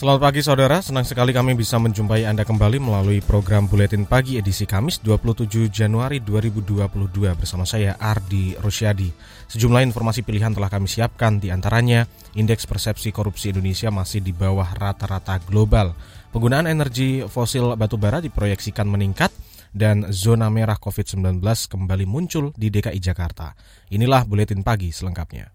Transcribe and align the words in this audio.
Selamat 0.00 0.32
pagi 0.32 0.40
saudara, 0.40 0.80
senang 0.80 1.04
sekali 1.04 1.28
kami 1.28 1.52
bisa 1.52 1.76
menjumpai 1.76 2.24
Anda 2.24 2.48
kembali 2.48 2.80
melalui 2.80 3.20
program 3.20 3.68
Buletin 3.68 4.08
Pagi 4.08 4.40
edisi 4.40 4.64
Kamis 4.64 4.96
27 5.04 5.68
Januari 5.68 6.24
2022 6.24 6.88
bersama 7.36 7.68
saya 7.68 8.00
Ardi 8.00 8.56
Rosyadi. 8.56 9.12
Sejumlah 9.52 9.84
informasi 9.84 10.24
pilihan 10.24 10.56
telah 10.56 10.72
kami 10.72 10.88
siapkan 10.88 11.36
di 11.36 11.52
antaranya 11.52 12.08
Indeks 12.32 12.64
Persepsi 12.64 13.12
Korupsi 13.12 13.52
Indonesia 13.52 13.92
masih 13.92 14.24
di 14.24 14.32
bawah 14.32 14.72
rata-rata 14.72 15.36
global. 15.44 15.92
Penggunaan 16.32 16.64
energi 16.64 17.20
fosil 17.28 17.76
batubara 17.76 18.24
diproyeksikan 18.24 18.88
meningkat 18.88 19.28
dan 19.76 20.08
zona 20.16 20.48
merah 20.48 20.80
COVID-19 20.80 21.44
kembali 21.44 22.08
muncul 22.08 22.56
di 22.56 22.72
DKI 22.72 22.96
Jakarta. 23.04 23.52
Inilah 23.92 24.24
Buletin 24.24 24.64
Pagi 24.64 24.96
selengkapnya. 24.96 25.52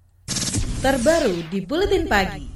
Terbaru 0.85 1.49
di 1.49 1.65
Buletin 1.65 2.05
Pagi. 2.05 2.54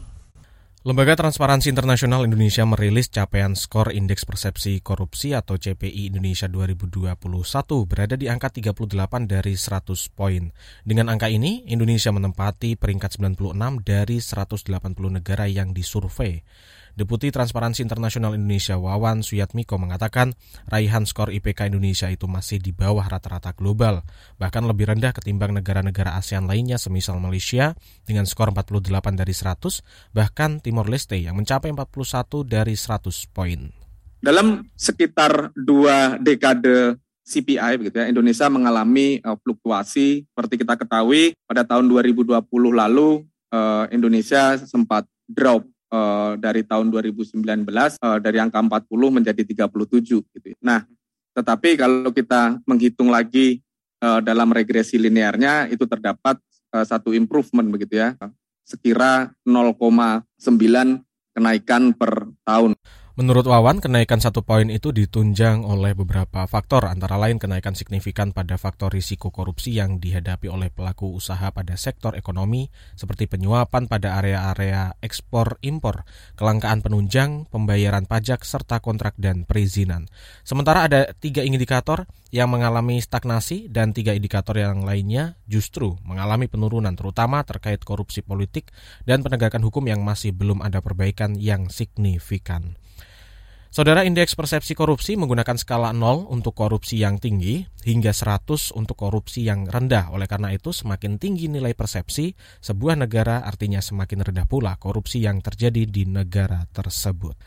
Lembaga 0.79 1.11
Transparansi 1.11 1.75
Internasional 1.75 2.23
Indonesia 2.23 2.63
merilis 2.63 3.11
capaian 3.11 3.51
skor 3.51 3.91
Indeks 3.91 4.23
Persepsi 4.23 4.79
Korupsi 4.79 5.35
atau 5.35 5.59
CPI 5.59 6.07
Indonesia 6.07 6.47
2021 6.47 7.19
berada 7.83 8.15
di 8.15 8.31
angka 8.31 8.47
38 8.47 8.79
dari 9.27 9.59
100 9.59 9.91
poin. 10.15 10.47
Dengan 10.87 11.11
angka 11.11 11.27
ini, 11.27 11.67
Indonesia 11.67 12.15
menempati 12.15 12.79
peringkat 12.79 13.19
96 13.19 13.59
dari 13.83 14.23
180 14.23 15.19
negara 15.19 15.51
yang 15.51 15.75
disurvei. 15.75 16.47
Deputi 16.99 17.31
Transparansi 17.31 17.79
Internasional 17.79 18.35
Indonesia 18.35 18.75
Wawan 18.75 19.23
Suyatmiko 19.23 19.79
mengatakan 19.79 20.35
raihan 20.67 21.07
skor 21.07 21.31
IPK 21.31 21.71
Indonesia 21.71 22.11
itu 22.11 22.27
masih 22.27 22.59
di 22.59 22.75
bawah 22.75 23.07
rata-rata 23.07 23.55
global, 23.55 24.03
bahkan 24.35 24.67
lebih 24.67 24.91
rendah 24.91 25.15
ketimbang 25.15 25.55
negara-negara 25.55 26.19
ASEAN 26.19 26.43
lainnya 26.43 26.75
semisal 26.75 27.15
Malaysia 27.23 27.71
dengan 28.03 28.27
skor 28.27 28.51
48 28.51 29.15
dari 29.15 29.31
100, 29.31 30.11
bahkan 30.11 30.59
Timor 30.59 30.91
Leste 30.91 31.15
yang 31.15 31.39
mencapai 31.39 31.71
41 31.71 32.43
dari 32.43 32.75
100 32.75 33.31
poin. 33.31 33.71
Dalam 34.19 34.67
sekitar 34.75 35.55
dua 35.55 36.19
dekade 36.19 36.99
CPI 37.23 37.79
begitu 37.79 37.95
ya, 37.95 38.11
Indonesia 38.11 38.51
mengalami 38.51 39.23
uh, 39.23 39.39
fluktuasi 39.39 40.27
seperti 40.27 40.67
kita 40.67 40.75
ketahui 40.75 41.31
pada 41.47 41.63
tahun 41.63 41.87
2020 41.87 42.43
lalu 42.75 43.23
uh, 43.55 43.87
Indonesia 43.87 44.59
sempat 44.67 45.07
drop 45.23 45.63
uh, 45.93 46.33
dari 46.37 46.61
tahun 46.65 46.89
2019 46.93 47.41
uh, 47.41 48.19
dari 48.21 48.37
angka 48.37 48.61
40 48.61 48.89
menjadi 49.21 49.41
37 49.41 50.21
gitu. 50.21 50.47
Ya. 50.49 50.57
Nah, 50.61 50.79
tetapi 51.33 51.77
kalau 51.77 52.11
kita 52.13 52.57
menghitung 52.65 53.09
lagi 53.13 53.61
uh, 54.01 54.21
dalam 54.23 54.49
regresi 54.49 54.97
linearnya 54.97 55.69
itu 55.69 55.85
terdapat 55.85 56.39
uh, 56.73 56.85
satu 56.85 57.13
improvement 57.13 57.67
begitu 57.69 58.01
ya. 58.01 58.15
Sekira 58.65 59.33
0,9 59.45 60.25
kenaikan 61.33 61.93
per 61.97 62.29
tahun. 62.45 62.77
Menurut 63.19 63.51
Wawan, 63.51 63.83
kenaikan 63.83 64.23
satu 64.23 64.47
poin 64.47 64.71
itu 64.71 64.95
ditunjang 64.95 65.67
oleh 65.67 65.91
beberapa 65.91 66.47
faktor, 66.47 66.87
antara 66.87 67.19
lain 67.19 67.35
kenaikan 67.35 67.75
signifikan 67.75 68.31
pada 68.31 68.55
faktor 68.55 68.95
risiko 68.95 69.27
korupsi 69.27 69.75
yang 69.75 69.99
dihadapi 69.99 70.47
oleh 70.47 70.71
pelaku 70.71 71.19
usaha 71.19 71.51
pada 71.51 71.75
sektor 71.75 72.15
ekonomi, 72.15 72.71
seperti 72.95 73.27
penyuapan 73.27 73.91
pada 73.91 74.15
area-area 74.23 74.95
ekspor-impor, 75.03 76.07
kelangkaan 76.39 76.79
penunjang, 76.79 77.43
pembayaran 77.51 78.07
pajak, 78.07 78.47
serta 78.47 78.79
kontrak 78.79 79.19
dan 79.19 79.43
perizinan. 79.43 80.07
Sementara 80.47 80.87
ada 80.87 81.11
tiga 81.11 81.43
indikator 81.43 82.07
yang 82.31 82.47
mengalami 82.47 83.03
stagnasi 83.03 83.67
dan 83.67 83.91
tiga 83.91 84.15
indikator 84.15 84.55
yang 84.55 84.87
lainnya 84.87 85.35
justru 85.43 85.99
mengalami 86.07 86.47
penurunan, 86.47 86.95
terutama 86.95 87.43
terkait 87.43 87.83
korupsi 87.83 88.23
politik 88.23 88.71
dan 89.03 89.27
penegakan 89.27 89.67
hukum 89.67 89.83
yang 89.91 90.07
masih 90.07 90.31
belum 90.31 90.63
ada 90.63 90.79
perbaikan 90.79 91.35
yang 91.35 91.67
signifikan. 91.67 92.79
Saudara 93.69 94.01
indeks 94.01 94.33
persepsi 94.33 94.73
korupsi 94.73 95.13
menggunakan 95.13 95.53
skala 95.53 95.93
0 95.93 96.25
untuk 96.33 96.57
korupsi 96.57 97.05
yang 97.05 97.21
tinggi 97.21 97.61
hingga 97.85 98.09
100 98.09 98.73
untuk 98.73 98.97
korupsi 98.97 99.45
yang 99.45 99.69
rendah. 99.69 100.09
Oleh 100.09 100.25
karena 100.25 100.49
itu 100.49 100.73
semakin 100.73 101.21
tinggi 101.21 101.53
nilai 101.53 101.77
persepsi 101.77 102.33
sebuah 102.65 102.97
negara 102.97 103.45
artinya 103.45 103.77
semakin 103.77 104.25
rendah 104.25 104.49
pula 104.49 104.73
korupsi 104.81 105.21
yang 105.21 105.37
terjadi 105.45 105.85
di 105.85 106.09
negara 106.09 106.65
tersebut. 106.73 107.37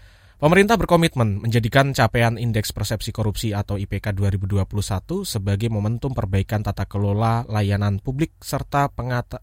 Pemerintah 0.42 0.74
berkomitmen 0.74 1.38
menjadikan 1.38 1.94
capaian 1.94 2.34
Indeks 2.34 2.74
Persepsi 2.74 3.14
Korupsi 3.14 3.54
atau 3.54 3.78
IPK 3.78 4.10
2021 4.10 4.66
sebagai 5.22 5.70
momentum 5.70 6.18
perbaikan 6.18 6.66
tata 6.66 6.82
kelola 6.90 7.46
layanan 7.46 8.02
publik 8.02 8.34
serta 8.42 8.90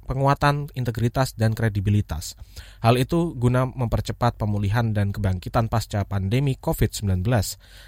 penguatan 0.04 0.68
integritas 0.76 1.40
dan 1.40 1.56
kredibilitas. 1.56 2.36
Hal 2.84 3.00
itu 3.00 3.32
guna 3.40 3.64
mempercepat 3.64 4.36
pemulihan 4.44 4.92
dan 4.92 5.16
kebangkitan 5.16 5.72
pasca 5.72 6.04
pandemi 6.04 6.60
COVID-19. 6.60 7.24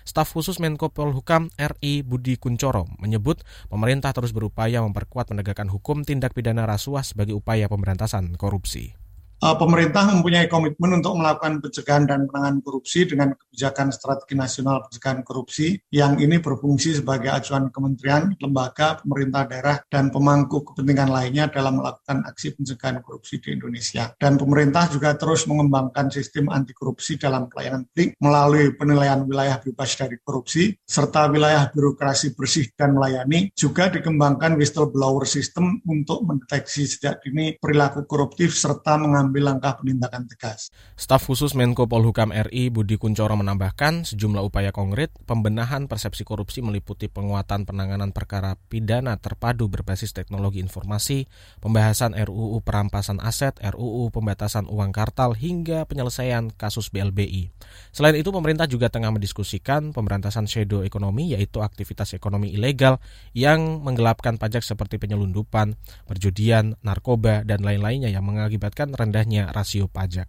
Staf 0.07 0.31
khusus 0.31 0.63
Menko 0.63 0.88
Polhukam 0.88 1.51
RI 1.59 2.07
Budi 2.07 2.39
Kuncoro 2.39 2.88
menyebut 2.95 3.43
pemerintah 3.67 4.16
terus 4.16 4.31
berupaya 4.31 4.79
memperkuat 4.88 5.35
penegakan 5.35 5.67
hukum 5.67 6.07
tindak 6.07 6.31
pidana 6.31 6.63
rasuah 6.63 7.03
sebagai 7.03 7.35
upaya 7.35 7.67
pemberantasan 7.67 8.39
korupsi. 8.39 8.95
Eh, 9.41 9.57
pemerintah 9.57 10.06
mempunyai 10.06 10.46
komitmen 10.46 11.02
untuk 11.02 11.18
melakukan 11.18 11.66
pencegahan 11.66 12.06
dan 12.06 12.29
penanganan 12.29 12.62
korupsi 12.62 13.09
dengan 13.09 13.34
kebijakan 13.34 13.90
strategi 13.90 14.38
nasional 14.38 14.85
pencegahan 14.85 15.25
korupsi 15.25 15.81
yang 15.90 16.22
ini 16.22 16.38
berfungsi 16.38 17.02
sebagai 17.02 17.34
acuan 17.34 17.74
kementerian, 17.74 18.38
lembaga, 18.38 19.02
pemerintah 19.02 19.50
daerah, 19.50 19.81
dan 19.90 20.13
pemangku 20.13 20.62
kepentingan 20.62 21.09
lainnya 21.09 21.50
dalam 21.50 21.81
melakukan 21.81 22.22
aksi 22.29 22.53
pencegahan 22.53 23.02
korupsi 23.02 23.41
di 23.41 23.57
Indonesia. 23.57 24.13
Dan 24.13 24.38
pemerintah 24.38 24.85
juga 24.94 25.18
terus 25.18 25.50
mengembangkan 25.50 26.13
sistem 26.13 26.53
anti 26.53 26.78
korupsi 26.78 27.18
dalam 27.18 27.50
pelayanan 27.50 27.90
publik 27.90 28.13
melalui 28.22 28.78
penilaian 28.78 29.25
wilayah 29.25 29.58
bebas 29.58 29.97
dari 29.97 30.22
korupsi, 30.22 30.69
serta 30.85 31.25
wilayah 31.34 31.66
birokrasi 31.73 32.38
bersih 32.38 32.69
dan 32.78 32.94
melayani, 32.94 33.50
juga 33.58 33.90
dikembangkan 33.90 34.53
whistleblower 34.53 35.25
system 35.25 35.81
untuk 35.90 36.29
mendeteksi 36.29 36.85
sejak 36.85 37.25
dini 37.25 37.58
perilaku 37.58 38.06
koruptif 38.06 38.53
serta 38.53 39.02
mengambil 39.02 39.31
mengambil 39.31 39.56
langkah 39.56 39.80
penindakan 39.80 40.28
tegas. 40.28 40.75
Staf 41.00 41.24
khusus 41.24 41.56
Menko 41.56 41.88
Polhukam 41.88 42.36
RI 42.36 42.68
Budi 42.68 43.00
Kuncoro 43.00 43.40
menambahkan 43.40 44.03
sejumlah 44.03 44.44
upaya 44.44 44.75
konkret 44.75 45.16
pembenahan 45.24 45.88
persepsi 45.88 46.28
korupsi 46.28 46.59
meliputi 46.59 47.08
penguatan 47.08 47.64
penanganan 47.64 48.12
perkara 48.12 48.59
pidana 48.68 49.16
terpadu 49.16 49.72
berbasis 49.72 50.12
teknologi 50.12 50.59
informasi, 50.59 51.31
pembahasan 51.64 52.12
RUU 52.12 52.59
perampasan 52.59 53.24
aset, 53.24 53.56
RUU 53.64 54.12
pembatasan 54.12 54.68
uang 54.68 54.91
kartal 54.91 55.31
hingga 55.31 55.88
penyelesaian 55.88 56.52
kasus 56.52 56.91
BLBI. 56.91 57.47
Selain 57.96 58.20
itu 58.20 58.36
pemerintah 58.36 58.68
juga 58.68 58.91
tengah 58.91 59.16
mendiskusikan 59.16 59.96
pemberantasan 59.96 60.44
shadow 60.44 60.84
ekonomi 60.84 61.31
yaitu 61.31 61.64
aktivitas 61.64 62.12
ekonomi 62.20 62.52
ilegal 62.52 63.00
yang 63.31 63.80
menggelapkan 63.80 64.36
pajak 64.36 64.59
seperti 64.59 65.00
penyelundupan, 65.00 65.80
perjudian, 66.03 66.75
narkoba 66.84 67.47
dan 67.47 67.64
lain-lainnya 67.64 68.12
yang 68.12 68.28
mengakibatkan 68.28 68.91
rendah 68.91 69.21
rendahnya 69.22 69.54
rasio 69.54 69.86
pajak. 69.86 70.26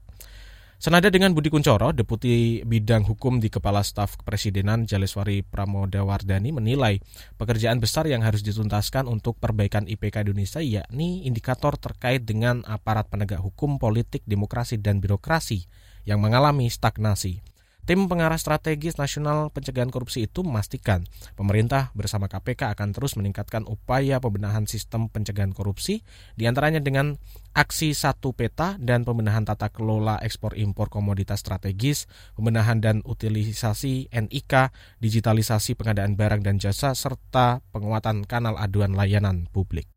Senada 0.83 1.15
dengan 1.15 1.31
Budi 1.31 1.47
Kuncoro, 1.47 1.95
Deputi 1.95 2.59
Bidang 2.67 3.07
Hukum 3.07 3.39
di 3.39 3.47
Kepala 3.47 3.87
Staf 3.87 4.19
Kepresidenan 4.19 4.83
Jaleswari 4.83 5.47
Pramodawardani 5.47 6.50
menilai 6.50 6.99
pekerjaan 7.39 7.79
besar 7.79 8.11
yang 8.11 8.27
harus 8.27 8.43
dituntaskan 8.43 9.06
untuk 9.06 9.39
perbaikan 9.39 9.87
IPK 9.87 10.27
Indonesia 10.27 10.59
yakni 10.59 11.23
indikator 11.23 11.79
terkait 11.79 12.27
dengan 12.27 12.67
aparat 12.67 13.06
penegak 13.06 13.39
hukum, 13.39 13.79
politik, 13.79 14.27
demokrasi, 14.27 14.83
dan 14.83 14.99
birokrasi 14.99 15.71
yang 16.03 16.19
mengalami 16.19 16.67
stagnasi. 16.67 17.51
Tim 17.82 18.06
pengarah 18.06 18.38
strategis 18.38 18.94
nasional 18.94 19.50
pencegahan 19.50 19.90
korupsi 19.90 20.31
itu 20.31 20.46
memastikan 20.46 21.02
pemerintah 21.34 21.90
bersama 21.99 22.31
KPK 22.31 22.79
akan 22.79 22.94
terus 22.94 23.19
meningkatkan 23.19 23.67
upaya 23.67 24.23
pembenahan 24.23 24.70
sistem 24.70 25.11
pencegahan 25.11 25.50
korupsi, 25.50 26.06
di 26.38 26.46
antaranya 26.46 26.79
dengan 26.79 27.19
aksi 27.58 27.90
satu 27.90 28.38
peta 28.38 28.79
dan 28.79 29.02
pembenahan 29.02 29.43
tata 29.43 29.67
kelola 29.67 30.23
ekspor 30.23 30.55
impor 30.55 30.94
komoditas 30.94 31.43
strategis, 31.43 32.06
pembenahan 32.38 32.79
dan 32.79 33.02
utilisasi 33.02 34.14
NIK, 34.14 34.70
digitalisasi 35.02 35.75
pengadaan 35.75 36.14
barang 36.14 36.46
dan 36.46 36.62
jasa, 36.62 36.94
serta 36.94 37.67
penguatan 37.75 38.23
kanal 38.31 38.62
aduan 38.62 38.94
layanan 38.94 39.50
publik. 39.50 39.90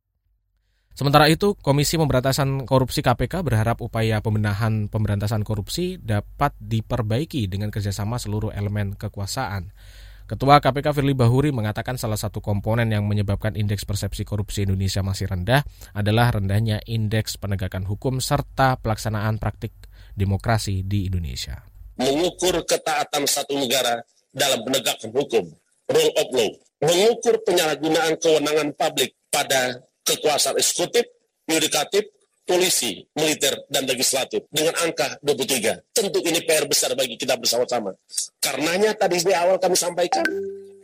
Sementara 0.95 1.27
itu, 1.27 1.59
Komisi 1.59 1.99
Pemberantasan 1.99 2.63
Korupsi 2.63 3.03
KPK 3.03 3.43
berharap 3.43 3.83
upaya 3.83 4.23
pembenahan 4.23 4.87
pemberantasan 4.87 5.43
korupsi 5.43 5.99
dapat 5.99 6.55
diperbaiki 6.55 7.51
dengan 7.51 7.67
kerjasama 7.67 8.15
seluruh 8.15 8.55
elemen 8.55 8.95
kekuasaan. 8.95 9.75
Ketua 10.25 10.63
KPK 10.63 10.95
Firly 10.95 11.11
Bahuri 11.11 11.51
mengatakan 11.51 11.99
salah 11.99 12.15
satu 12.15 12.39
komponen 12.39 12.89
yang 12.95 13.03
menyebabkan 13.11 13.59
indeks 13.59 13.83
persepsi 13.83 14.23
korupsi 14.23 14.63
Indonesia 14.63 15.03
masih 15.03 15.27
rendah 15.27 15.67
adalah 15.91 16.31
rendahnya 16.31 16.79
indeks 16.87 17.35
penegakan 17.37 17.83
hukum 17.83 18.23
serta 18.23 18.79
pelaksanaan 18.79 19.35
praktik 19.35 19.75
demokrasi 20.15 20.87
di 20.87 21.11
Indonesia. 21.11 21.59
Mengukur 21.99 22.63
ketaatan 22.63 23.27
satu 23.27 23.53
negara 23.59 23.99
dalam 24.31 24.63
penegakan 24.63 25.11
hukum, 25.11 25.45
rule 25.91 26.13
of 26.17 26.29
law, 26.31 26.51
mengukur 26.87 27.35
penyalahgunaan 27.43 28.15
kewenangan 28.15 28.71
publik 28.79 29.13
pada 29.27 29.83
kekuasaan 30.05 30.55
eksekutif, 30.61 31.03
yudikatif, 31.49 32.05
polisi, 32.45 33.01
militer, 33.17 33.65
dan 33.67 33.89
legislatif 33.89 34.45
dengan 34.53 34.77
angka 34.85 35.17
23. 35.25 35.91
Tentu 35.91 36.21
ini 36.21 36.45
PR 36.45 36.69
besar 36.69 36.93
bagi 36.93 37.17
kita 37.17 37.35
bersama-sama. 37.41 37.89
Karenanya 38.37 38.93
tadi 38.93 39.17
di 39.17 39.33
awal 39.33 39.57
kami 39.57 39.73
sampaikan 39.73 40.23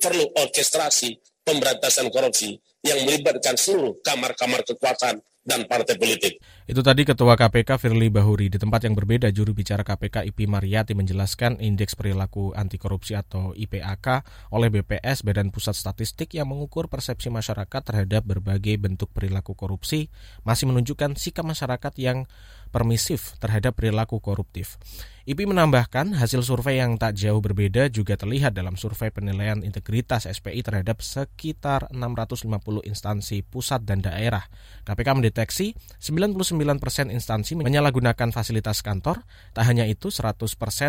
perlu 0.01 0.25
orkestrasi 0.33 1.13
pemberantasan 1.45 2.09
korupsi 2.09 2.57
yang 2.81 2.99
melibatkan 3.05 3.53
seluruh 3.57 4.01
kamar-kamar 4.01 4.65
kekuasaan 4.65 5.21
dan 5.41 5.65
partai 5.65 5.97
politik. 5.97 6.37
Itu 6.69 6.85
tadi 6.85 7.01
Ketua 7.01 7.33
KPK 7.33 7.81
Firly 7.81 8.13
Bahuri. 8.13 8.53
Di 8.53 8.61
tempat 8.61 8.85
yang 8.85 8.93
berbeda, 8.93 9.33
juru 9.33 9.57
bicara 9.57 9.81
KPK 9.81 10.29
Ipi 10.29 10.45
Mariati 10.45 10.93
menjelaskan 10.93 11.57
indeks 11.57 11.97
perilaku 11.97 12.53
anti 12.53 12.77
korupsi 12.77 13.17
atau 13.17 13.57
IPAK 13.57 14.21
oleh 14.53 14.69
BPS 14.69 15.25
Badan 15.25 15.49
Pusat 15.49 15.75
Statistik 15.81 16.37
yang 16.37 16.45
mengukur 16.45 16.85
persepsi 16.93 17.33
masyarakat 17.33 17.81
terhadap 17.81 18.21
berbagai 18.21 18.77
bentuk 18.77 19.09
perilaku 19.09 19.57
korupsi 19.57 20.13
masih 20.45 20.69
menunjukkan 20.69 21.17
sikap 21.17 21.43
masyarakat 21.43 21.93
yang 21.97 22.29
permisif 22.71 23.35
terhadap 23.37 23.77
perilaku 23.77 24.17
koruptif. 24.23 24.79
IPI 25.21 25.53
menambahkan 25.53 26.17
hasil 26.17 26.41
survei 26.41 26.81
yang 26.81 26.97
tak 26.97 27.13
jauh 27.13 27.37
berbeda 27.37 27.93
juga 27.93 28.17
terlihat 28.17 28.57
dalam 28.57 28.73
survei 28.73 29.13
penilaian 29.13 29.61
integritas 29.61 30.25
SPI 30.25 30.65
terhadap 30.65 31.05
sekitar 31.05 31.85
650 31.93 32.49
instansi 32.89 33.45
pusat 33.45 33.85
dan 33.85 34.01
daerah. 34.01 34.49
KPK 34.81 35.21
mendeteksi 35.21 35.77
99% 36.01 37.13
instansi 37.13 37.53
menyalahgunakan 37.53 38.33
fasilitas 38.33 38.81
kantor, 38.81 39.21
tak 39.53 39.69
hanya 39.69 39.85
itu 39.85 40.09
100% 40.09 40.41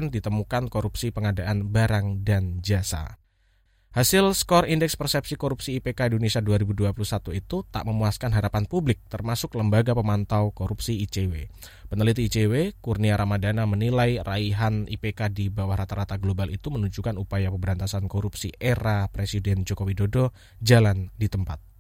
ditemukan 0.09 0.73
korupsi 0.73 1.13
pengadaan 1.13 1.69
barang 1.69 2.25
dan 2.25 2.65
jasa. 2.65 3.22
Hasil 3.93 4.33
skor 4.33 4.65
Indeks 4.73 4.97
Persepsi 4.97 5.37
Korupsi 5.37 5.77
IPK 5.77 6.09
Indonesia 6.09 6.41
2021 6.41 6.97
itu 7.37 7.61
tak 7.69 7.85
memuaskan 7.85 8.33
harapan 8.33 8.65
publik, 8.65 9.05
termasuk 9.13 9.53
Lembaga 9.53 9.93
Pemantau 9.93 10.49
Korupsi 10.57 11.05
ICW. 11.05 11.53
Peneliti 11.93 12.25
ICW, 12.25 12.81
Kurnia 12.81 13.21
Ramadana 13.21 13.69
menilai 13.69 14.17
raihan 14.25 14.89
IPK 14.89 15.37
di 15.37 15.53
bawah 15.53 15.77
rata-rata 15.77 16.17
global 16.17 16.49
itu 16.49 16.73
menunjukkan 16.73 17.21
upaya 17.21 17.53
pemberantasan 17.53 18.09
korupsi 18.09 18.57
era 18.57 19.13
Presiden 19.13 19.69
Joko 19.69 19.85
Widodo 19.85 20.33
jalan 20.65 21.13
di 21.13 21.29
tempat 21.29 21.72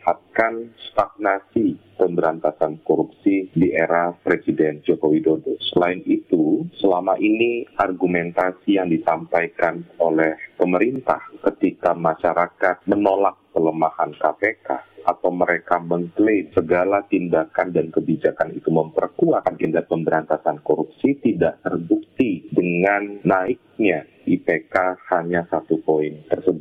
memperlihatkan 0.00 0.72
stagnasi 0.90 1.76
pemberantasan 2.00 2.80
korupsi 2.88 3.52
di 3.52 3.68
era 3.76 4.16
Presiden 4.24 4.80
Joko 4.80 5.12
Widodo. 5.12 5.60
Selain 5.60 6.00
itu, 6.08 6.64
selama 6.80 7.20
ini 7.20 7.68
argumentasi 7.76 8.80
yang 8.80 8.88
disampaikan 8.88 9.84
oleh 10.00 10.40
pemerintah 10.56 11.20
ketika 11.44 11.92
masyarakat 11.92 12.80
menolak 12.88 13.36
pelemahan 13.52 14.16
KPK 14.16 14.68
atau 15.04 15.30
mereka 15.32 15.80
mengklaim 15.80 16.48
segala 16.52 17.04
tindakan 17.08 17.72
dan 17.72 17.88
kebijakan 17.88 18.52
itu 18.52 18.68
memperkuat 18.68 19.48
agenda 19.48 19.80
pemberantasan 19.84 20.60
korupsi 20.60 21.16
tidak 21.24 21.60
terbukti 21.64 22.44
dengan 22.52 23.20
naiknya 23.24 24.04
IPK 24.28 25.00
hanya 25.08 25.48
satu 25.48 25.80
poin 25.80 26.20
tersebut. 26.28 26.59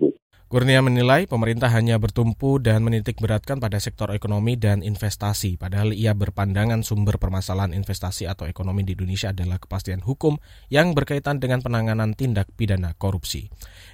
Kurnia 0.49 0.81
menilai 0.81 1.29
pemerintah 1.29 1.69
hanya 1.69 2.01
bertumpu 2.01 2.57
dan 2.57 2.81
menitik 2.81 3.21
beratkan 3.21 3.61
pada 3.61 3.77
sektor 3.77 4.09
ekonomi 4.09 4.57
dan 4.57 4.81
investasi, 4.81 5.61
padahal 5.61 5.93
ia 5.93 6.17
berpandangan 6.17 6.81
sumber 6.81 7.21
permasalahan 7.21 7.69
investasi 7.77 8.25
atau 8.25 8.49
ekonomi 8.49 8.81
di 8.81 8.97
Indonesia 8.97 9.29
adalah 9.29 9.61
kepastian 9.61 10.01
hukum 10.01 10.41
yang 10.73 10.97
berkaitan 10.97 11.37
dengan 11.37 11.61
penanganan 11.61 12.17
tindak 12.17 12.49
pidana 12.57 12.97
korupsi. 12.97 13.45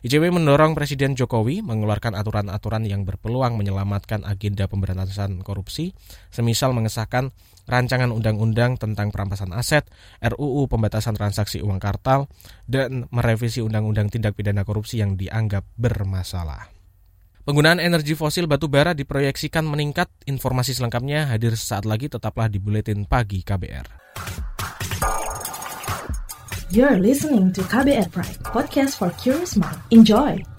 ICW 0.08 0.32
mendorong 0.32 0.80
Presiden 0.80 1.20
Jokowi 1.20 1.60
mengeluarkan 1.60 2.16
aturan-aturan 2.16 2.88
yang 2.88 3.04
berpeluang 3.04 3.60
menyelamatkan 3.60 4.24
agenda 4.24 4.72
pemberantasan 4.72 5.44
korupsi, 5.44 5.92
semisal 6.32 6.72
mengesahkan 6.72 7.36
rancangan 7.66 8.14
undang-undang 8.14 8.78
tentang 8.78 9.10
perampasan 9.10 9.54
aset, 9.54 9.86
RUU 10.22 10.70
pembatasan 10.70 11.18
transaksi 11.18 11.62
uang 11.62 11.78
kartal, 11.82 12.30
dan 12.66 13.10
merevisi 13.10 13.62
undang-undang 13.62 14.10
tindak 14.10 14.38
pidana 14.38 14.66
korupsi 14.66 15.02
yang 15.02 15.18
dianggap 15.18 15.66
bermasalah. 15.78 16.72
Penggunaan 17.46 17.78
energi 17.78 18.18
fosil 18.18 18.50
batu 18.50 18.66
bara 18.66 18.98
diproyeksikan 18.98 19.62
meningkat. 19.70 20.10
Informasi 20.26 20.74
selengkapnya 20.74 21.30
hadir 21.30 21.54
sesaat 21.54 21.86
lagi 21.86 22.10
tetaplah 22.10 22.50
di 22.50 22.58
Buletin 22.58 23.06
Pagi 23.06 23.46
KBR. 23.46 23.86
You're 26.74 26.98
listening 26.98 27.54
to 27.54 27.62
KBR 27.62 28.10
Pride, 28.10 28.42
podcast 28.42 28.98
for 28.98 29.14
curious 29.22 29.54
mind. 29.54 29.78
Enjoy! 29.94 30.55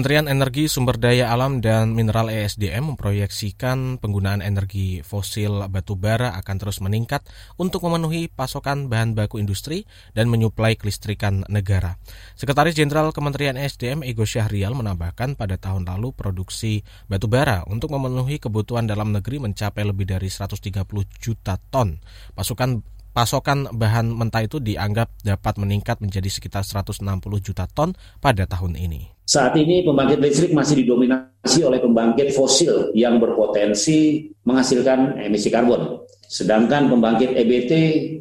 Kementerian 0.00 0.32
Energi 0.32 0.64
Sumber 0.64 0.96
Daya 0.96 1.28
Alam 1.28 1.60
dan 1.60 1.92
Mineral 1.92 2.32
ESDM 2.32 2.96
memproyeksikan 2.96 4.00
penggunaan 4.00 4.40
energi 4.40 5.04
fosil 5.04 5.68
batu 5.68 5.92
bara 5.92 6.32
akan 6.40 6.56
terus 6.56 6.80
meningkat 6.80 7.20
untuk 7.60 7.84
memenuhi 7.84 8.32
pasokan 8.32 8.88
bahan 8.88 9.12
baku 9.12 9.36
industri 9.36 9.84
dan 10.16 10.32
menyuplai 10.32 10.80
kelistrikan 10.80 11.44
negara. 11.52 12.00
Sekretaris 12.32 12.80
Jenderal 12.80 13.12
Kementerian 13.12 13.60
ESDM 13.60 14.00
Ego 14.00 14.24
Syahrial 14.24 14.72
menambahkan 14.72 15.36
pada 15.36 15.60
tahun 15.60 15.84
lalu 15.84 16.16
produksi 16.16 16.80
batu 17.04 17.28
bara 17.28 17.68
untuk 17.68 17.92
memenuhi 17.92 18.40
kebutuhan 18.40 18.88
dalam 18.88 19.12
negeri 19.12 19.36
mencapai 19.36 19.84
lebih 19.84 20.08
dari 20.08 20.32
130 20.32 20.80
juta 21.20 21.60
ton. 21.68 22.00
Pasukan 22.32 22.80
pasokan 23.10 23.70
bahan 23.70 24.10
mentah 24.10 24.46
itu 24.46 24.62
dianggap 24.62 25.10
dapat 25.22 25.54
meningkat 25.58 25.98
menjadi 25.98 26.30
sekitar 26.30 26.62
160 26.62 27.04
juta 27.42 27.66
ton 27.70 27.94
pada 28.22 28.46
tahun 28.46 28.78
ini. 28.78 29.20
Saat 29.30 29.54
ini 29.54 29.86
pembangkit 29.86 30.18
listrik 30.18 30.50
masih 30.50 30.82
didominasi 30.82 31.62
oleh 31.62 31.78
pembangkit 31.78 32.34
fosil 32.34 32.90
yang 32.98 33.22
berpotensi 33.22 34.26
menghasilkan 34.42 35.22
emisi 35.22 35.54
karbon. 35.54 36.02
Sedangkan 36.30 36.86
pembangkit 36.90 37.34
EBT 37.34 37.72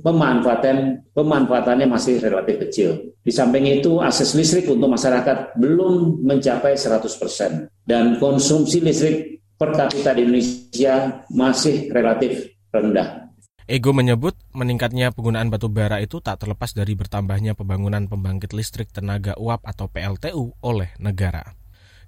pemanfaatan 0.02 1.10
pemanfaatannya 1.14 1.86
masih 1.90 2.22
relatif 2.22 2.58
kecil. 2.66 2.90
Di 3.22 3.30
samping 3.30 3.70
itu 3.70 4.02
akses 4.02 4.34
listrik 4.34 4.66
untuk 4.70 4.90
masyarakat 4.90 5.58
belum 5.58 6.26
mencapai 6.26 6.74
100% 6.74 7.70
dan 7.86 8.18
konsumsi 8.18 8.82
listrik 8.82 9.46
per 9.58 9.78
kapita 9.78 10.18
di 10.18 10.26
Indonesia 10.26 11.26
masih 11.30 11.94
relatif 11.94 12.50
rendah. 12.74 13.29
Ego 13.70 13.94
menyebut 13.94 14.34
meningkatnya 14.50 15.14
penggunaan 15.14 15.54
batu 15.54 15.70
bara 15.70 16.02
itu 16.02 16.18
tak 16.26 16.42
terlepas 16.42 16.74
dari 16.74 16.98
bertambahnya 16.98 17.54
pembangunan 17.54 18.10
pembangkit 18.10 18.50
listrik 18.58 18.90
tenaga 18.90 19.38
uap 19.38 19.62
atau 19.62 19.86
PLTU 19.86 20.58
oleh 20.66 20.90
negara. 20.98 21.54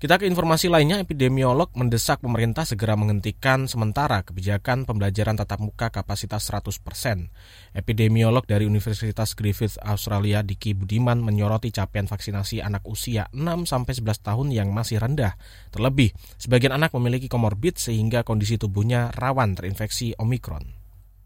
Kita 0.01 0.17
ke 0.17 0.25
informasi 0.25 0.73
lainnya, 0.73 0.97
epidemiolog 0.97 1.69
mendesak 1.77 2.25
pemerintah 2.25 2.65
segera 2.65 2.97
menghentikan 2.97 3.69
sementara 3.69 4.25
kebijakan 4.25 4.89
pembelajaran 4.89 5.37
tatap 5.37 5.61
muka 5.61 5.93
kapasitas 5.93 6.49
100%. 6.49 7.29
Epidemiolog 7.77 8.41
dari 8.49 8.65
Universitas 8.65 9.37
Griffith 9.37 9.77
Australia 9.85 10.41
Diki 10.41 10.73
Budiman 10.73 11.21
menyoroti 11.21 11.69
capaian 11.69 12.09
vaksinasi 12.09 12.65
anak 12.65 12.81
usia 12.89 13.29
6-11 13.37 14.01
tahun 14.25 14.49
yang 14.49 14.73
masih 14.73 14.97
rendah. 14.97 15.37
Terlebih, 15.69 16.09
sebagian 16.41 16.73
anak 16.73 16.89
memiliki 16.97 17.29
komorbid 17.29 17.77
sehingga 17.77 18.25
kondisi 18.25 18.57
tubuhnya 18.57 19.13
rawan 19.13 19.53
terinfeksi 19.53 20.17
Omikron 20.17 20.80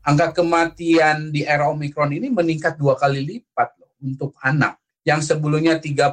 angka 0.05 0.37
kematian 0.41 1.33
di 1.33 1.41
era 1.41 1.67
Omikron 1.67 2.13
ini 2.13 2.29
meningkat 2.29 2.77
dua 2.77 2.93
kali 2.93 3.25
lipat 3.25 3.81
loh 3.81 3.91
untuk 4.05 4.37
anak. 4.45 4.77
Yang 5.05 5.33
sebelumnya 5.33 5.77
30 5.77 6.05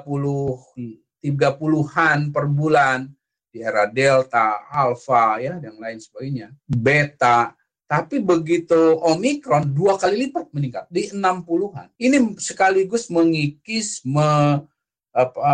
30-an 1.22 2.34
per 2.34 2.44
bulan 2.50 3.06
di 3.52 3.62
era 3.62 3.86
Delta, 3.86 4.66
Alpha 4.66 5.38
ya 5.38 5.54
dan 5.62 5.78
lain 5.78 6.02
sebagainya, 6.02 6.50
Beta, 6.66 7.54
tapi 7.86 8.24
begitu 8.24 8.96
Omikron 9.04 9.68
dua 9.68 10.00
kali 10.00 10.26
lipat 10.26 10.48
meningkat 10.50 10.84
di 10.88 11.12
60-an. 11.12 11.92
Ini 12.00 12.40
sekaligus 12.40 13.12
mengikis 13.12 14.00
me, 14.08 14.64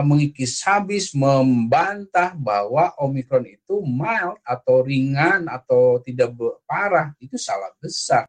mengikis 0.06 0.62
habis 0.62 1.10
membantah 1.14 2.34
bahwa 2.38 2.94
Omikron 3.02 3.46
itu 3.46 3.82
mild 3.82 4.38
atau 4.46 4.86
ringan 4.86 5.50
atau 5.50 5.98
tidak 5.98 6.30
parah 6.64 7.12
itu 7.18 7.34
salah 7.34 7.70
besar. 7.82 8.24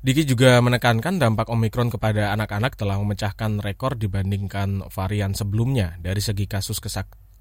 Diki 0.00 0.24
juga 0.24 0.56
menekankan 0.64 1.20
dampak 1.20 1.52
Omikron 1.52 1.92
kepada 1.92 2.32
anak-anak 2.32 2.72
telah 2.72 2.96
memecahkan 2.96 3.60
rekor 3.60 4.00
dibandingkan 4.00 4.88
varian 4.88 5.36
sebelumnya 5.36 6.00
dari 6.00 6.24
segi 6.24 6.48
kasus 6.48 6.80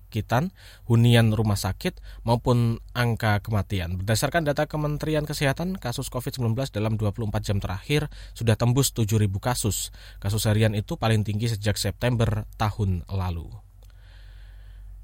kesakitan, 0.09 0.49
hunian 0.89 1.29
rumah 1.29 1.55
sakit, 1.55 2.01
maupun 2.25 2.81
angka 2.97 3.45
kematian. 3.45 4.01
Berdasarkan 4.01 4.41
data 4.49 4.65
Kementerian 4.65 5.29
Kesehatan, 5.29 5.77
kasus 5.77 6.09
COVID-19 6.09 6.73
dalam 6.73 6.97
24 6.97 7.29
jam 7.45 7.61
terakhir 7.61 8.09
sudah 8.33 8.57
tembus 8.57 8.89
7.000 8.97 9.29
kasus. 9.37 9.93
Kasus 10.17 10.49
harian 10.49 10.73
itu 10.73 10.97
paling 10.97 11.21
tinggi 11.21 11.53
sejak 11.53 11.77
September 11.77 12.49
tahun 12.57 13.05
lalu. 13.05 13.68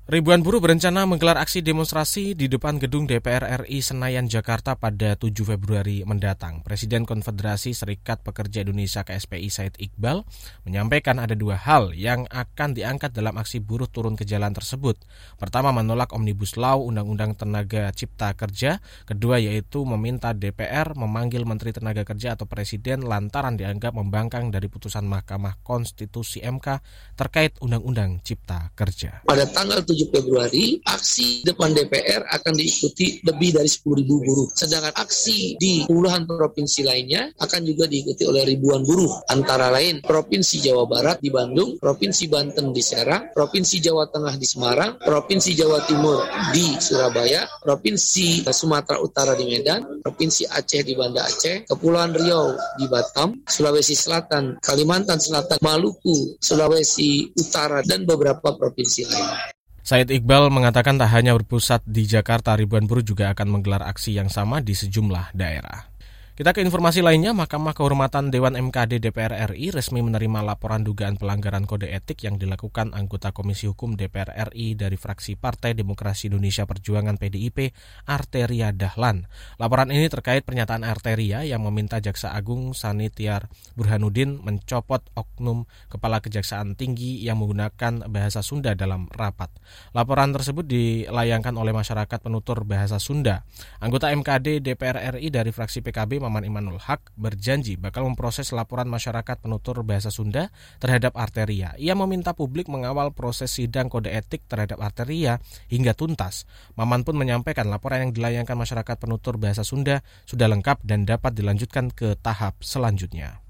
Ribuan 0.05 0.45
buruh 0.45 0.61
berencana 0.61 1.09
menggelar 1.09 1.41
aksi 1.41 1.65
demonstrasi 1.65 2.37
di 2.37 2.45
depan 2.45 2.77
gedung 2.77 3.09
DPR 3.09 3.65
RI 3.65 3.81
Senayan 3.81 4.29
Jakarta 4.29 4.77
pada 4.77 5.17
7 5.17 5.33
Februari 5.41 6.05
mendatang. 6.05 6.61
Presiden 6.61 7.09
Konfederasi 7.09 7.73
Serikat 7.73 8.21
Pekerja 8.21 8.61
Indonesia 8.61 9.01
KSPI 9.01 9.49
Said 9.49 9.73
Iqbal 9.81 10.21
menyampaikan 10.61 11.17
ada 11.17 11.33
dua 11.33 11.57
hal 11.57 11.89
yang 11.97 12.29
akan 12.29 12.77
diangkat 12.77 13.17
dalam 13.17 13.33
aksi 13.33 13.57
buruh 13.57 13.89
turun 13.89 14.13
ke 14.13 14.29
jalan 14.29 14.53
tersebut. 14.53 14.93
Pertama 15.41 15.73
menolak 15.73 16.13
Omnibus 16.13 16.53
Law 16.53 16.85
Undang-Undang 16.85 17.41
Tenaga 17.41 17.89
Cipta 17.89 18.29
Kerja, 18.37 18.85
kedua 19.09 19.41
yaitu 19.41 19.89
meminta 19.89 20.37
DPR 20.37 20.93
memanggil 20.93 21.49
Menteri 21.49 21.73
Tenaga 21.73 22.05
Kerja 22.05 22.37
atau 22.37 22.45
Presiden 22.45 23.01
lantaran 23.09 23.57
dianggap 23.57 23.97
membangkang 23.97 24.53
dari 24.53 24.69
putusan 24.69 25.09
Mahkamah 25.09 25.65
Konstitusi 25.65 26.45
MK 26.45 26.85
terkait 27.17 27.57
Undang-Undang 27.57 28.21
Cipta 28.21 28.69
Kerja. 28.77 29.25
Pada 29.25 29.49
tanggal 29.49 29.81
7 29.95 30.11
Februari, 30.11 30.83
aksi 30.83 31.47
depan 31.47 31.71
DPR 31.71 32.27
akan 32.27 32.53
diikuti 32.53 33.23
lebih 33.23 33.55
dari 33.55 33.69
10.000 33.71 34.03
buruh. 34.03 34.51
Sedangkan 34.51 34.91
aksi 34.91 35.55
di 35.55 35.87
puluhan 35.87 36.27
provinsi 36.27 36.83
lainnya 36.83 37.31
akan 37.39 37.61
juga 37.63 37.87
diikuti 37.87 38.27
oleh 38.27 38.43
ribuan 38.43 38.83
buruh. 38.83 39.23
Antara 39.31 39.71
lain 39.71 40.03
Provinsi 40.03 40.59
Jawa 40.59 40.83
Barat 40.83 41.23
di 41.23 41.31
Bandung, 41.31 41.79
Provinsi 41.79 42.27
Banten 42.27 42.75
di 42.75 42.83
Serang, 42.83 43.31
Provinsi 43.31 43.79
Jawa 43.79 44.11
Tengah 44.11 44.35
di 44.35 44.43
Semarang, 44.43 44.99
Provinsi 44.99 45.55
Jawa 45.55 45.87
Timur 45.87 46.27
di 46.51 46.75
Surabaya, 46.77 47.47
Provinsi 47.63 48.43
Sumatera 48.43 48.99
Utara 48.99 49.33
di 49.39 49.47
Medan, 49.47 50.03
Provinsi 50.03 50.43
Aceh 50.43 50.83
di 50.83 50.93
Banda 50.97 51.23
Aceh, 51.23 51.69
Kepulauan 51.69 52.11
Riau 52.11 52.57
di 52.75 52.85
Batam, 52.91 53.45
Sulawesi 53.47 53.95
Selatan, 53.95 54.59
Kalimantan 54.59 55.21
Selatan, 55.21 55.61
Maluku, 55.61 56.35
Sulawesi 56.41 57.31
Utara, 57.37 57.79
dan 57.85 58.03
beberapa 58.03 58.55
provinsi 58.57 59.01
lain. 59.07 59.55
Said 59.85 60.09
Iqbal 60.09 60.49
mengatakan 60.49 60.97
tak 60.97 61.13
hanya 61.13 61.37
berpusat 61.37 61.85
di 61.85 62.09
Jakarta, 62.09 62.57
ribuan 62.57 62.89
buruh 62.89 63.05
juga 63.05 63.29
akan 63.37 63.53
menggelar 63.53 63.85
aksi 63.85 64.17
yang 64.17 64.33
sama 64.33 64.57
di 64.57 64.73
sejumlah 64.73 65.37
daerah. 65.37 65.94
Kita 66.35 66.51
ke 66.51 66.59
informasi 66.59 66.99
lainnya, 66.99 67.31
Mahkamah 67.31 67.71
Kehormatan 67.71 68.27
Dewan 68.27 68.59
MKD 68.59 68.99
DPR 68.99 69.55
RI 69.55 69.71
resmi 69.71 70.03
menerima 70.03 70.43
laporan 70.43 70.83
dugaan 70.83 71.15
pelanggaran 71.15 71.63
kode 71.63 71.87
etik 71.87 72.27
yang 72.27 72.35
dilakukan 72.35 72.91
anggota 72.91 73.31
Komisi 73.31 73.71
Hukum 73.71 73.95
DPR 73.95 74.51
RI 74.51 74.75
dari 74.75 74.99
fraksi 74.99 75.39
Partai 75.39 75.79
Demokrasi 75.79 76.27
Indonesia 76.27 76.67
Perjuangan 76.67 77.15
PDIP, 77.15 77.71
Arteria 78.11 78.75
Dahlan. 78.75 79.31
Laporan 79.63 79.95
ini 79.95 80.11
terkait 80.11 80.43
pernyataan 80.43 80.83
Arteria 80.83 81.47
yang 81.47 81.63
meminta 81.63 82.03
Jaksa 82.03 82.35
Agung 82.35 82.75
Sanitiar 82.75 83.47
Burhanuddin 83.79 84.43
mencopot 84.43 85.07
oknum 85.15 85.63
Kepala 85.87 86.19
Kejaksaan 86.19 86.75
Tinggi 86.75 87.23
yang 87.23 87.39
menggunakan 87.39 88.11
bahasa 88.11 88.43
Sunda 88.43 88.75
dalam 88.75 89.07
rapat. 89.07 89.55
Laporan 89.95 90.35
tersebut 90.35 90.67
dilayangkan 90.67 91.55
oleh 91.55 91.71
masyarakat 91.71 92.19
penutur 92.19 92.67
bahasa 92.67 92.99
Sunda. 92.99 93.47
Anggota 93.79 94.11
MKD 94.11 94.59
DPR 94.59 95.15
RI 95.15 95.31
dari 95.31 95.55
fraksi 95.55 95.79
PKB 95.79 96.24
Maman 96.25 96.49
Imanul 96.49 96.81
Haq 96.81 97.13
berjanji 97.13 97.77
bakal 97.77 98.09
memproses 98.09 98.49
laporan 98.49 98.89
masyarakat 98.89 99.37
penutur 99.37 99.85
bahasa 99.85 100.09
Sunda 100.09 100.49
terhadap 100.81 101.13
Arteria. 101.13 101.77
Ia 101.77 101.93
meminta 101.93 102.33
publik 102.33 102.65
mengawal 102.65 103.13
proses 103.13 103.53
sidang 103.53 103.93
kode 103.93 104.09
etik 104.09 104.49
terhadap 104.49 104.81
Arteria 104.81 105.37
hingga 105.69 105.93
tuntas. 105.93 106.49
Maman 106.73 107.05
pun 107.05 107.13
menyampaikan 107.13 107.69
laporan 107.69 108.09
yang 108.09 108.11
dilayangkan 108.17 108.57
masyarakat 108.57 108.97
penutur 108.97 109.37
bahasa 109.37 109.61
Sunda 109.61 110.01
sudah 110.25 110.49
lengkap 110.49 110.81
dan 110.81 111.05
dapat 111.05 111.37
dilanjutkan 111.37 111.93
ke 111.93 112.17
tahap 112.17 112.57
selanjutnya. 112.65 113.44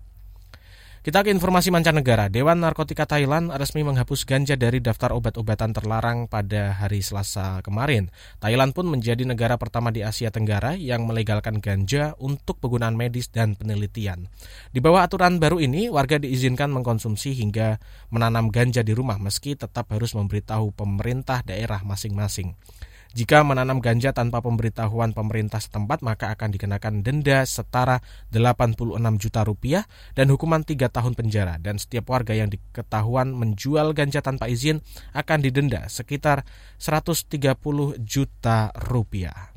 Kita 1.05 1.21
ke 1.21 1.29
informasi 1.29 1.69
mancanegara. 1.69 2.33
Dewan 2.33 2.65
Narkotika 2.65 3.05
Thailand 3.05 3.53
resmi 3.53 3.85
menghapus 3.85 4.25
ganja 4.25 4.57
dari 4.57 4.81
daftar 4.81 5.13
obat-obatan 5.13 5.69
terlarang 5.69 6.25
pada 6.25 6.73
hari 6.81 7.05
Selasa 7.05 7.61
kemarin. 7.61 8.09
Thailand 8.41 8.73
pun 8.73 8.89
menjadi 8.89 9.21
negara 9.21 9.53
pertama 9.61 9.93
di 9.93 10.01
Asia 10.01 10.33
Tenggara 10.33 10.73
yang 10.73 11.05
melegalkan 11.05 11.61
ganja 11.61 12.17
untuk 12.17 12.57
penggunaan 12.57 12.97
medis 12.97 13.29
dan 13.29 13.53
penelitian. 13.53 14.33
Di 14.73 14.81
bawah 14.81 15.05
aturan 15.05 15.37
baru 15.37 15.61
ini, 15.61 15.93
warga 15.93 16.17
diizinkan 16.17 16.73
mengkonsumsi 16.73 17.37
hingga 17.37 17.77
menanam 18.09 18.49
ganja 18.49 18.81
di 18.81 18.97
rumah 18.97 19.21
meski 19.21 19.53
tetap 19.53 19.85
harus 19.93 20.17
memberitahu 20.17 20.73
pemerintah 20.73 21.45
daerah 21.45 21.85
masing-masing. 21.85 22.57
Jika 23.15 23.47
menanam 23.47 23.79
ganja 23.79 24.11
tanpa 24.11 24.43
pemberitahuan 24.43 25.15
pemerintah 25.15 25.63
setempat, 25.63 26.03
maka 26.03 26.35
akan 26.35 26.51
dikenakan 26.51 26.99
denda 26.99 27.47
setara 27.47 28.03
86 28.35 28.91
juta 29.23 29.47
rupiah 29.47 29.87
dan 30.19 30.27
hukuman 30.27 30.67
3 30.67 30.91
tahun 30.91 31.15
penjara. 31.15 31.55
Dan 31.55 31.79
setiap 31.79 32.11
warga 32.11 32.35
yang 32.35 32.51
diketahuan 32.51 33.31
menjual 33.31 33.95
ganja 33.95 34.19
tanpa 34.19 34.51
izin 34.51 34.83
akan 35.15 35.39
didenda 35.39 35.87
sekitar 35.87 36.43
130 36.75 37.39
juta 38.03 38.75
rupiah. 38.83 39.55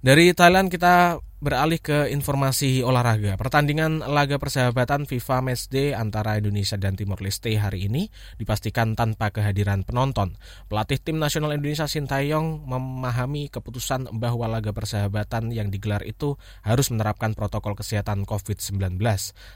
Dari 0.00 0.32
Thailand 0.32 0.72
kita 0.72 1.20
Beralih 1.38 1.78
ke 1.78 2.10
informasi 2.10 2.82
olahraga, 2.82 3.38
pertandingan 3.38 4.02
laga 4.02 4.42
persahabatan 4.42 5.06
FIFA 5.06 5.38
Matchday 5.38 5.94
antara 5.94 6.34
Indonesia 6.34 6.74
dan 6.74 6.98
Timor 6.98 7.22
Leste 7.22 7.54
hari 7.54 7.86
ini 7.86 8.10
dipastikan 8.42 8.98
tanpa 8.98 9.30
kehadiran 9.30 9.86
penonton. 9.86 10.34
Pelatih 10.66 10.98
tim 10.98 11.22
nasional 11.22 11.54
Indonesia 11.54 11.86
Sintayong 11.86 12.66
memahami 12.66 13.54
keputusan 13.54 14.18
bahwa 14.18 14.50
laga 14.50 14.74
persahabatan 14.74 15.54
yang 15.54 15.70
digelar 15.70 16.02
itu 16.02 16.34
harus 16.66 16.90
menerapkan 16.90 17.38
protokol 17.38 17.78
kesehatan 17.78 18.26
COVID-19. 18.26 18.98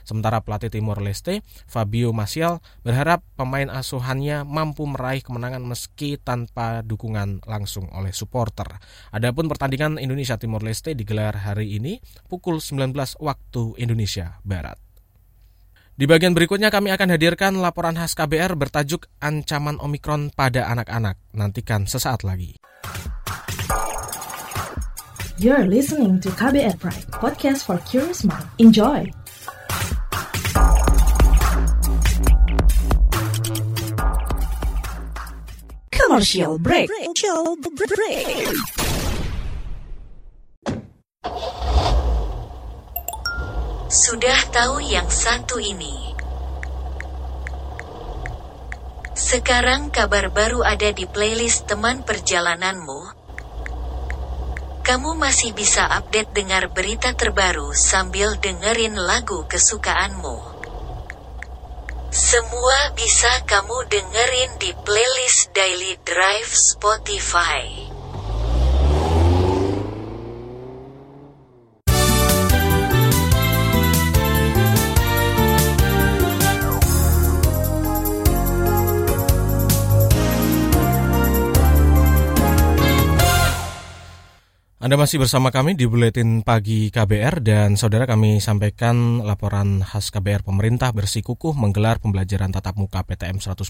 Sementara 0.07 0.39
pelatih 0.39 0.71
Timor 0.71 1.03
Leste, 1.03 1.43
Fabio 1.67 2.15
Masial, 2.15 2.63
berharap 2.87 3.27
pemain 3.35 3.67
asuhannya 3.67 4.47
mampu 4.47 4.87
meraih 4.87 5.19
kemenangan 5.19 5.67
meski 5.67 6.15
tanpa 6.15 6.79
dukungan 6.79 7.43
langsung 7.43 7.91
oleh 7.91 8.15
supporter. 8.15 8.71
Adapun 9.11 9.51
pertandingan 9.51 9.99
Indonesia 9.99 10.39
Timor 10.39 10.63
Leste 10.63 10.95
digelar 10.95 11.35
hari 11.43 11.72
ini 11.73 11.97
pukul 12.29 12.61
19 12.61 12.93
waktu 13.17 13.63
Indonesia 13.81 14.37
Barat. 14.45 14.77
Di 15.93 16.09
bagian 16.09 16.33
berikutnya 16.33 16.73
kami 16.73 16.89
akan 16.89 17.09
hadirkan 17.13 17.53
laporan 17.61 17.93
khas 17.93 18.17
KBR 18.17 18.57
bertajuk 18.57 19.05
Ancaman 19.21 19.77
Omikron 19.77 20.33
pada 20.33 20.65
Anak-anak. 20.73 21.21
Nantikan 21.37 21.85
sesaat 21.85 22.25
lagi. 22.25 22.57
You're 25.37 25.69
listening 25.69 26.17
to 26.25 26.33
KBR 26.33 26.81
Pride, 26.81 27.09
podcast 27.13 27.69
for 27.69 27.77
curious 27.85 28.25
mind. 28.25 28.49
Enjoy! 28.57 29.05
Commercial 36.13 36.57
break. 36.57 36.89
Commercial 36.89 37.57
break. 37.57 38.82
Sudah 43.93 44.49
tahu 44.49 44.81
yang 44.81 45.05
satu 45.05 45.61
ini. 45.61 46.17
Sekarang 49.13 49.93
kabar 49.93 50.33
baru 50.33 50.65
ada 50.65 50.89
di 50.89 51.05
playlist 51.05 51.69
teman 51.69 52.01
perjalananmu. 52.01 53.13
Kamu 54.81 55.13
masih 55.13 55.53
bisa 55.53 55.85
update 55.85 56.33
dengar 56.33 56.73
berita 56.73 57.13
terbaru 57.13 57.69
sambil 57.77 58.33
dengerin 58.41 58.97
lagu 58.97 59.45
kesukaanmu. 59.45 60.41
Semua 62.09 62.97
bisa 62.97 63.45
kamu 63.45 63.77
dengerin 63.93 64.57
di 64.57 64.73
playlist 64.81 65.53
Daily 65.53 66.01
Drive 66.01 66.49
Spotify. 66.49 67.92
Anda 84.83 84.99
masih 84.99 85.15
bersama 85.15 85.47
kami 85.47 85.79
di 85.79 85.87
Buletin 85.87 86.43
Pagi 86.43 86.91
KBR 86.91 87.39
dan 87.39 87.79
saudara 87.79 88.03
kami 88.03 88.43
sampaikan 88.43 89.23
laporan 89.23 89.79
khas 89.79 90.11
KBR 90.11 90.43
pemerintah 90.43 90.91
bersikukuh 90.91 91.55
menggelar 91.55 92.03
pembelajaran 92.03 92.51
tatap 92.51 92.75
muka 92.75 92.99
PTM 93.07 93.39
100% 93.39 93.63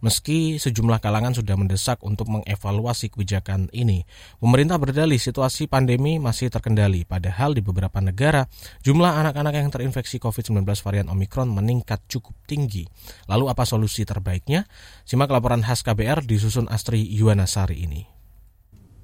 meski 0.00 0.56
sejumlah 0.56 1.04
kalangan 1.04 1.36
sudah 1.36 1.52
mendesak 1.60 2.00
untuk 2.00 2.32
mengevaluasi 2.32 3.12
kebijakan 3.12 3.68
ini. 3.76 4.08
Pemerintah 4.40 4.80
berdalih 4.80 5.20
situasi 5.20 5.68
pandemi 5.68 6.16
masih 6.16 6.48
terkendali 6.48 7.04
padahal 7.04 7.52
di 7.52 7.60
beberapa 7.60 8.00
negara 8.00 8.48
jumlah 8.80 9.12
anak-anak 9.12 9.52
yang 9.52 9.68
terinfeksi 9.68 10.16
COVID-19 10.16 10.64
varian 10.64 11.12
Omikron 11.12 11.52
meningkat 11.52 12.08
cukup 12.08 12.32
tinggi. 12.48 12.88
Lalu 13.28 13.52
apa 13.52 13.68
solusi 13.68 14.08
terbaiknya? 14.08 14.64
Simak 15.04 15.28
laporan 15.28 15.60
khas 15.60 15.84
KBR 15.84 16.24
disusun 16.24 16.72
Astri 16.72 17.04
Yuwanasari 17.04 17.84
ini. 17.84 18.21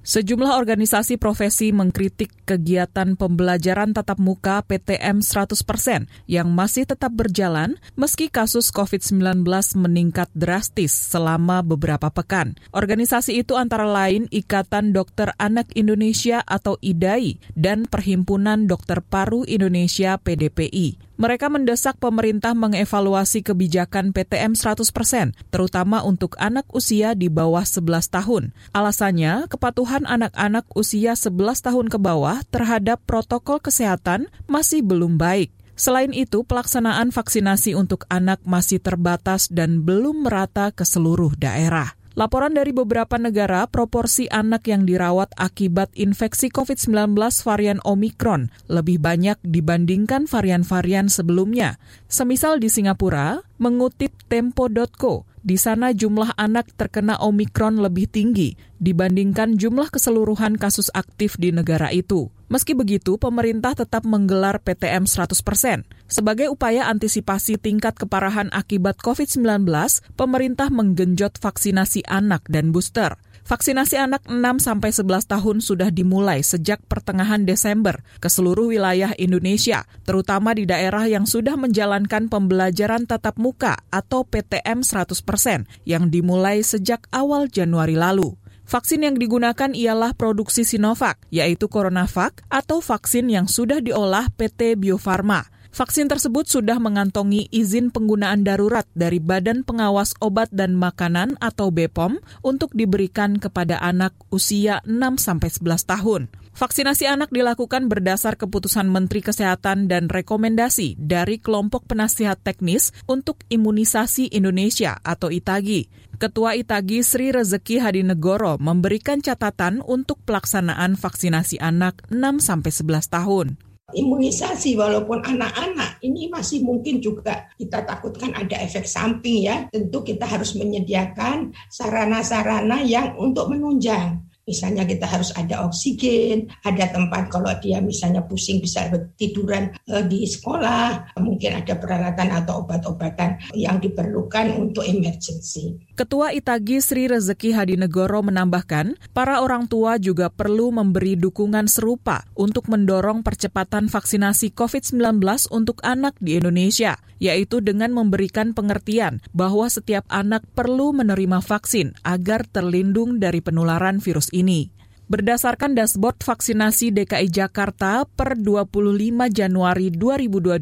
Sejumlah 0.09 0.57
organisasi 0.57 1.21
profesi 1.21 1.69
mengkritik 1.69 2.33
kegiatan 2.41 3.13
pembelajaran 3.13 3.93
tatap 3.93 4.17
muka 4.17 4.65
PTM 4.65 5.21
100% 5.21 6.09
yang 6.25 6.49
masih 6.49 6.89
tetap 6.89 7.13
berjalan 7.13 7.77
meski 7.93 8.25
kasus 8.25 8.73
COVID-19 8.73 9.45
meningkat 9.77 10.33
drastis 10.33 10.89
selama 10.89 11.61
beberapa 11.61 12.09
pekan. 12.09 12.57
Organisasi 12.73 13.37
itu 13.37 13.53
antara 13.53 13.85
lain 13.85 14.25
Ikatan 14.33 14.97
Dokter 14.97 15.29
Anak 15.37 15.69
Indonesia 15.77 16.41
atau 16.41 16.81
IDAI 16.81 17.37
dan 17.53 17.85
Perhimpunan 17.85 18.65
Dokter 18.65 19.05
Paru 19.05 19.45
Indonesia 19.45 20.17
PDPI. 20.17 21.08
Mereka 21.19 21.51
mendesak 21.51 21.99
pemerintah 21.99 22.55
mengevaluasi 22.55 23.43
kebijakan 23.43 24.15
PTM 24.15 24.55
100%, 24.55 25.35
terutama 25.51 25.99
untuk 25.99 26.39
anak 26.39 26.63
usia 26.71 27.11
di 27.11 27.27
bawah 27.27 27.67
11 27.67 28.07
tahun. 28.07 28.55
Alasannya, 28.71 29.51
kepatuhan 29.51 30.07
anak-anak 30.07 30.71
usia 30.79 31.19
11 31.19 31.59
tahun 31.59 31.91
ke 31.91 31.99
bawah 31.99 32.39
terhadap 32.47 33.03
protokol 33.03 33.59
kesehatan 33.59 34.31
masih 34.47 34.79
belum 34.79 35.19
baik. 35.19 35.51
Selain 35.75 36.15
itu, 36.15 36.47
pelaksanaan 36.47 37.11
vaksinasi 37.11 37.75
untuk 37.75 38.07
anak 38.07 38.39
masih 38.47 38.79
terbatas 38.79 39.51
dan 39.51 39.83
belum 39.83 40.23
merata 40.23 40.71
ke 40.71 40.87
seluruh 40.87 41.35
daerah. 41.35 41.98
Laporan 42.17 42.57
dari 42.57 42.73
beberapa 42.73 43.21
negara, 43.21 43.69
proporsi 43.69 44.25
anak 44.33 44.65
yang 44.65 44.89
dirawat 44.89 45.29
akibat 45.37 45.93
infeksi 45.93 46.49
COVID-19 46.49 47.13
varian 47.45 47.79
Omikron 47.85 48.49
lebih 48.65 48.97
banyak 48.97 49.37
dibandingkan 49.45 50.25
varian-varian 50.25 51.05
sebelumnya. 51.05 51.77
Semisal 52.09 52.57
di 52.57 52.67
Singapura, 52.73 53.45
mengutip 53.61 54.09
tempo.co, 54.25 55.29
di 55.45 55.55
sana 55.55 55.93
jumlah 55.93 56.33
anak 56.35 56.73
terkena 56.75 57.21
Omikron 57.21 57.77
lebih 57.77 58.09
tinggi 58.09 58.57
dibandingkan 58.81 59.55
jumlah 59.55 59.93
keseluruhan 59.93 60.57
kasus 60.57 60.89
aktif 60.97 61.37
di 61.37 61.53
negara 61.53 61.93
itu. 61.93 62.33
Meski 62.49 62.73
begitu, 62.73 63.21
pemerintah 63.21 63.77
tetap 63.77 64.01
menggelar 64.09 64.57
PTM 64.65 65.05
100%. 65.05 65.85
Sebagai 66.09 66.49
upaya 66.49 66.89
antisipasi 66.89 67.61
tingkat 67.61 67.93
keparahan 67.93 68.49
akibat 68.49 68.97
COVID-19, 69.05 69.69
pemerintah 70.17 70.73
menggenjot 70.73 71.37
vaksinasi 71.37 72.09
anak 72.09 72.41
dan 72.49 72.73
booster. 72.73 73.21
Vaksinasi 73.45 74.01
anak 74.01 74.25
6 74.25 74.65
sampai 74.65 74.89
11 74.89 75.29
tahun 75.29 75.57
sudah 75.61 75.89
dimulai 75.93 76.41
sejak 76.41 76.81
pertengahan 76.89 77.45
Desember 77.45 78.01
ke 78.17 78.29
seluruh 78.29 78.73
wilayah 78.73 79.13
Indonesia, 79.17 79.85
terutama 80.05 80.57
di 80.57 80.65
daerah 80.65 81.05
yang 81.05 81.29
sudah 81.29 81.53
menjalankan 81.53 82.33
pembelajaran 82.33 83.05
tatap 83.05 83.37
muka 83.37 83.77
atau 83.93 84.25
PTM 84.25 84.81
100% 84.81 85.69
yang 85.85 86.09
dimulai 86.09 86.65
sejak 86.65 87.05
awal 87.13 87.45
Januari 87.45 87.93
lalu. 87.93 88.37
Vaksin 88.69 89.01
yang 89.01 89.17
digunakan 89.17 89.73
ialah 89.73 90.13
produksi 90.13 90.61
Sinovac, 90.61 91.17
yaitu 91.33 91.65
CoronaVac 91.65 92.45
atau 92.53 92.85
vaksin 92.85 93.25
yang 93.25 93.49
sudah 93.49 93.81
diolah 93.81 94.29
PT 94.37 94.77
Bio 94.77 95.01
Farma. 95.01 95.49
Vaksin 95.73 96.05
tersebut 96.05 96.45
sudah 96.45 96.77
mengantongi 96.77 97.49
izin 97.49 97.89
penggunaan 97.89 98.45
darurat 98.45 98.85
dari 98.93 99.17
Badan 99.17 99.65
Pengawas 99.65 100.13
Obat 100.21 100.53
dan 100.53 100.77
Makanan 100.77 101.41
atau 101.41 101.73
BPOM 101.73 102.21
untuk 102.45 102.69
diberikan 102.77 103.41
kepada 103.41 103.81
anak 103.81 104.13
usia 104.29 104.85
6-11 104.85 105.65
tahun. 105.89 106.29
Vaksinasi 106.59 107.07
anak 107.07 107.31
dilakukan 107.31 107.87
berdasar 107.87 108.35
keputusan 108.35 108.91
Menteri 108.91 109.23
Kesehatan 109.23 109.87
dan 109.87 110.11
rekomendasi 110.11 110.99
dari 110.99 111.39
kelompok 111.39 111.87
penasihat 111.87 112.35
teknis 112.35 112.91
untuk 113.07 113.39
imunisasi 113.47 114.27
Indonesia 114.35 114.99
atau 114.99 115.31
ITAGI. 115.31 115.87
Ketua 116.19 116.59
ITAGI 116.59 116.99
Sri 116.99 117.31
Rezeki 117.31 117.79
Hadinegoro 117.79 118.59
memberikan 118.59 119.23
catatan 119.23 119.79
untuk 119.87 120.19
pelaksanaan 120.27 120.99
vaksinasi 120.99 121.63
anak 121.63 122.03
6-11 122.11 123.07
tahun. 123.07 123.55
Imunisasi 123.95 124.75
walaupun 124.75 125.23
anak-anak 125.23 126.03
ini 126.03 126.27
masih 126.27 126.67
mungkin 126.67 126.99
juga 126.99 127.47
kita 127.55 127.87
takutkan 127.87 128.35
ada 128.35 128.59
efek 128.59 128.83
samping 128.83 129.47
ya. 129.47 129.71
Tentu 129.71 130.03
kita 130.03 130.27
harus 130.27 130.59
menyediakan 130.59 131.55
sarana-sarana 131.71 132.83
yang 132.83 133.15
untuk 133.15 133.47
menunjang 133.47 134.27
Misalnya 134.49 134.81
kita 134.89 135.05
harus 135.05 135.29
ada 135.37 135.61
oksigen, 135.61 136.49
ada 136.65 136.89
tempat 136.89 137.29
kalau 137.29 137.53
dia 137.61 137.77
misalnya 137.77 138.25
pusing 138.25 138.57
bisa 138.57 138.89
tiduran 139.13 139.69
eh, 139.85 140.01
di 140.09 140.25
sekolah, 140.25 141.13
mungkin 141.21 141.61
ada 141.61 141.77
peralatan 141.77 142.33
atau 142.33 142.65
obat-obatan 142.65 143.37
yang 143.53 143.77
diperlukan 143.77 144.57
untuk 144.57 144.81
emergency. 144.89 145.77
Ketua 145.93 146.33
Itagi 146.33 146.81
Sri 146.81 147.05
Rezeki 147.05 147.53
Hadinegoro 147.53 148.25
menambahkan, 148.25 148.97
para 149.13 149.45
orang 149.45 149.69
tua 149.69 150.01
juga 150.01 150.33
perlu 150.33 150.73
memberi 150.73 151.13
dukungan 151.19 151.69
serupa 151.69 152.25
untuk 152.33 152.71
mendorong 152.71 153.21
percepatan 153.21 153.85
vaksinasi 153.91 154.55
COVID-19 154.55 155.21
untuk 155.51 155.83
anak 155.85 156.15
di 156.23 156.39
Indonesia, 156.39 156.95
yaitu 157.19 157.59
dengan 157.59 157.91
memberikan 157.91 158.55
pengertian 158.55 159.19
bahwa 159.35 159.67
setiap 159.67 160.07
anak 160.07 160.47
perlu 160.55 160.95
menerima 160.95 161.43
vaksin 161.43 161.99
agar 162.07 162.47
terlindung 162.47 163.19
dari 163.19 163.43
penularan 163.43 163.99
virus 163.99 164.31
ini 164.31 164.38
ini. 164.39 164.79
Berdasarkan 165.09 165.73
dashboard 165.73 166.21
vaksinasi 166.21 166.93
DKI 166.93 167.33
Jakarta 167.33 168.05
per 168.05 168.37
25 168.37 168.93
Januari 169.33 169.89
2022, 169.89 170.61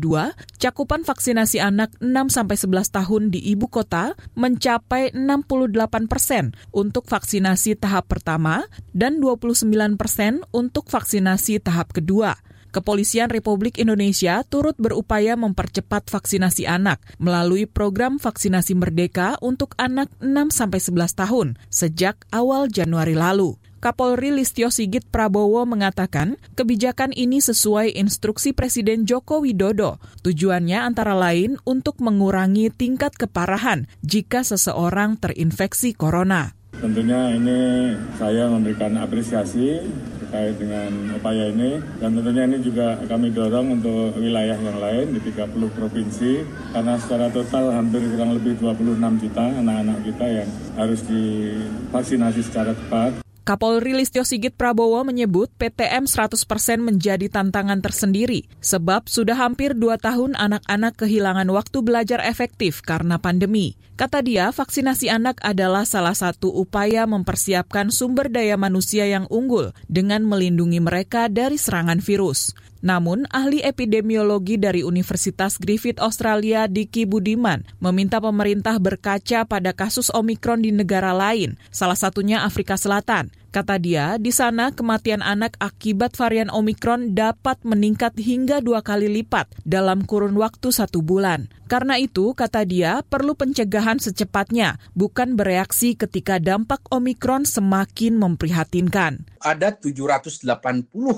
cakupan 0.56 1.04
vaksinasi 1.04 1.60
anak 1.60 1.92
6-11 2.00 2.72
tahun 2.96 3.28
di 3.28 3.44
ibu 3.44 3.68
kota 3.68 4.16
mencapai 4.40 5.12
68 5.12 6.08
persen 6.08 6.56
untuk 6.72 7.12
vaksinasi 7.12 7.76
tahap 7.76 8.08
pertama 8.08 8.63
dan 8.96 9.20
29 9.20 9.68
persen 10.00 10.40
untuk 10.56 10.88
vaksinasi 10.88 11.60
tahap 11.60 11.92
kedua. 11.92 12.40
Kepolisian 12.72 13.28
Republik 13.28 13.84
Indonesia 13.84 14.48
turut 14.48 14.80
berupaya 14.80 15.36
mempercepat 15.36 16.08
vaksinasi 16.08 16.63
anak 16.72 17.04
melalui 17.20 17.68
program 17.68 18.16
vaksinasi 18.16 18.80
merdeka 18.80 19.36
untuk 19.44 19.76
anak 19.76 20.08
6-11 20.24 20.96
tahun 21.20 21.48
sejak 21.68 22.24
awal 22.32 22.72
Januari 22.72 23.12
lalu. 23.12 23.60
Kapolri 23.78 24.34
Listio 24.34 24.74
Sigit 24.74 25.06
Prabowo 25.06 25.62
mengatakan 25.70 26.42
kebijakan 26.58 27.13
ini 27.13 27.38
sesuai 27.38 27.94
instruksi 27.94 28.52
Presiden 28.52 29.06
Joko 29.06 29.46
Widodo. 29.46 30.02
Tujuannya 30.26 30.82
antara 30.82 31.13
lain 31.13 31.62
untuk 31.62 32.02
mengurangi 32.02 32.74
tingkat 32.74 33.13
keparahan 33.13 33.86
jika 34.02 34.42
seseorang 34.42 35.22
terinfeksi 35.22 35.94
corona. 35.94 36.58
Tentunya 36.78 37.34
ini 37.34 37.94
saya 38.22 38.50
memberikan 38.50 38.98
apresiasi 39.02 39.82
terkait 40.28 40.60
dengan 40.60 40.92
upaya 41.16 41.50
ini 41.50 41.80
dan 41.98 42.13
tentunya 42.13 42.44
ini 42.46 42.58
juga 42.60 43.00
kami 43.08 43.32
dorong 43.32 43.80
untuk 43.80 44.13
wilayah 44.20 44.60
yang 44.60 44.78
lain 44.78 45.16
di 45.16 45.20
30 45.24 45.56
provinsi 45.72 46.44
karena 46.76 47.00
secara 47.00 47.32
total 47.32 47.72
hampir 47.72 48.04
kurang 48.12 48.36
lebih 48.36 48.60
26 48.60 49.24
juta 49.24 49.46
anak-anak 49.58 50.00
kita 50.04 50.26
yang 50.28 50.50
harus 50.76 51.00
divaksinasi 51.08 52.42
secara 52.44 52.76
tepat. 52.76 53.27
Kapolri 53.48 53.96
Listio 53.96 54.28
Sigit 54.28 54.52
Prabowo 54.52 55.08
menyebut 55.08 55.48
PTM 55.56 56.04
100% 56.04 56.36
menjadi 56.84 57.32
tantangan 57.32 57.80
tersendiri 57.80 58.44
sebab 58.60 59.08
sudah 59.08 59.40
hampir 59.40 59.72
dua 59.72 59.96
tahun 59.96 60.36
anak-anak 60.36 61.00
kehilangan 61.00 61.48
waktu 61.56 61.80
belajar 61.80 62.20
efektif 62.28 62.84
karena 62.84 63.16
pandemi. 63.16 63.80
Kata 63.96 64.20
dia, 64.20 64.52
vaksinasi 64.52 65.08
anak 65.08 65.40
adalah 65.40 65.88
salah 65.88 66.12
satu 66.12 66.52
upaya 66.52 67.08
mempersiapkan 67.08 67.88
sumber 67.88 68.28
daya 68.28 68.60
manusia 68.60 69.08
yang 69.08 69.32
unggul 69.32 69.72
dengan 69.88 70.28
melindungi 70.28 70.84
mereka 70.84 71.32
dari 71.32 71.56
serangan 71.56 72.04
virus. 72.04 72.52
Namun, 72.82 73.26
ahli 73.34 73.63
epidemiologi 73.66 74.58
dari 74.58 74.86
Universitas 74.86 75.58
Griffith 75.58 75.98
Australia 75.98 76.70
Diki 76.70 77.10
Budiman 77.10 77.66
meminta 77.82 78.22
pemerintah 78.22 78.78
berkaca 78.78 79.46
pada 79.50 79.72
kasus 79.74 80.13
Omikron 80.13 80.62
di 80.62 80.70
negara 80.70 81.13
lain, 81.13 81.58
salah 81.74 81.98
satunya 81.98 82.46
Afrika 82.46 82.78
Selatan. 82.78 83.34
Kata 83.48 83.80
dia, 83.80 84.20
di 84.20 84.36
sana 84.36 84.76
kematian 84.76 85.24
anak 85.24 85.56
akibat 85.64 86.20
varian 86.20 86.52
Omikron 86.52 87.16
dapat 87.16 87.56
meningkat 87.64 88.20
hingga 88.20 88.60
dua 88.60 88.84
kali 88.84 89.08
lipat 89.08 89.48
dalam 89.64 90.04
kurun 90.04 90.36
waktu 90.36 90.68
satu 90.68 91.00
bulan. 91.00 91.48
Karena 91.72 91.96
itu, 91.96 92.36
kata 92.36 92.68
dia, 92.68 93.04
perlu 93.08 93.36
pencegahan 93.36 94.00
secepatnya, 94.00 94.80
bukan 94.96 95.36
bereaksi 95.40 95.96
ketika 95.96 96.40
dampak 96.40 96.84
Omikron 96.92 97.44
semakin 97.44 98.20
memprihatinkan. 98.20 99.28
Ada 99.40 99.76
780 99.76 100.48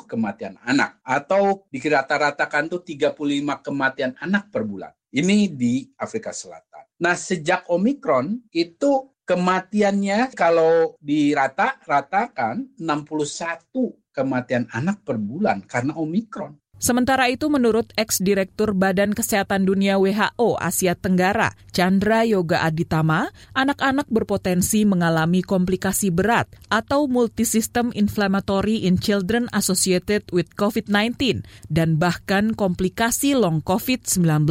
kematian 0.05 0.57
anak, 0.61 1.01
atau 1.05 1.65
dikira-ratakan 1.69 2.69
tuh 2.69 2.81
35 2.85 3.61
kematian 3.61 4.13
anak 4.21 4.53
per 4.53 4.65
bulan. 4.65 4.93
Ini 5.09 5.53
di 5.53 5.89
Afrika 5.97 6.29
Selatan. 6.29 6.85
Nah, 7.01 7.17
sejak 7.17 7.65
Omikron 7.69 8.49
itu 8.53 9.17
kematiannya 9.29 10.33
kalau 10.33 10.97
dirata-ratakan 11.05 12.73
61 12.81 13.61
kematian 14.09 14.65
anak 14.73 15.05
per 15.05 15.21
bulan 15.21 15.61
karena 15.69 15.93
Omikron. 15.93 16.57
Sementara 16.79 17.27
itu 17.27 17.51
menurut 17.51 17.91
ex-direktur 17.99 18.71
Badan 18.71 19.11
Kesehatan 19.11 19.67
Dunia 19.67 19.99
WHO 19.99 20.55
Asia 20.55 20.95
Tenggara, 20.95 21.51
Chandra 21.75 22.23
Yoga 22.23 22.63
Aditama, 22.63 23.35
anak-anak 23.51 24.07
berpotensi 24.07 24.87
mengalami 24.87 25.43
komplikasi 25.43 26.07
berat 26.07 26.47
atau 26.71 27.11
multisystem 27.11 27.91
inflammatory 27.91 28.87
in 28.87 28.95
children 28.95 29.51
associated 29.51 30.23
with 30.31 30.55
COVID-19 30.55 31.43
dan 31.67 31.99
bahkan 31.99 32.55
komplikasi 32.55 33.35
long 33.35 33.59
COVID-19. 33.59 34.47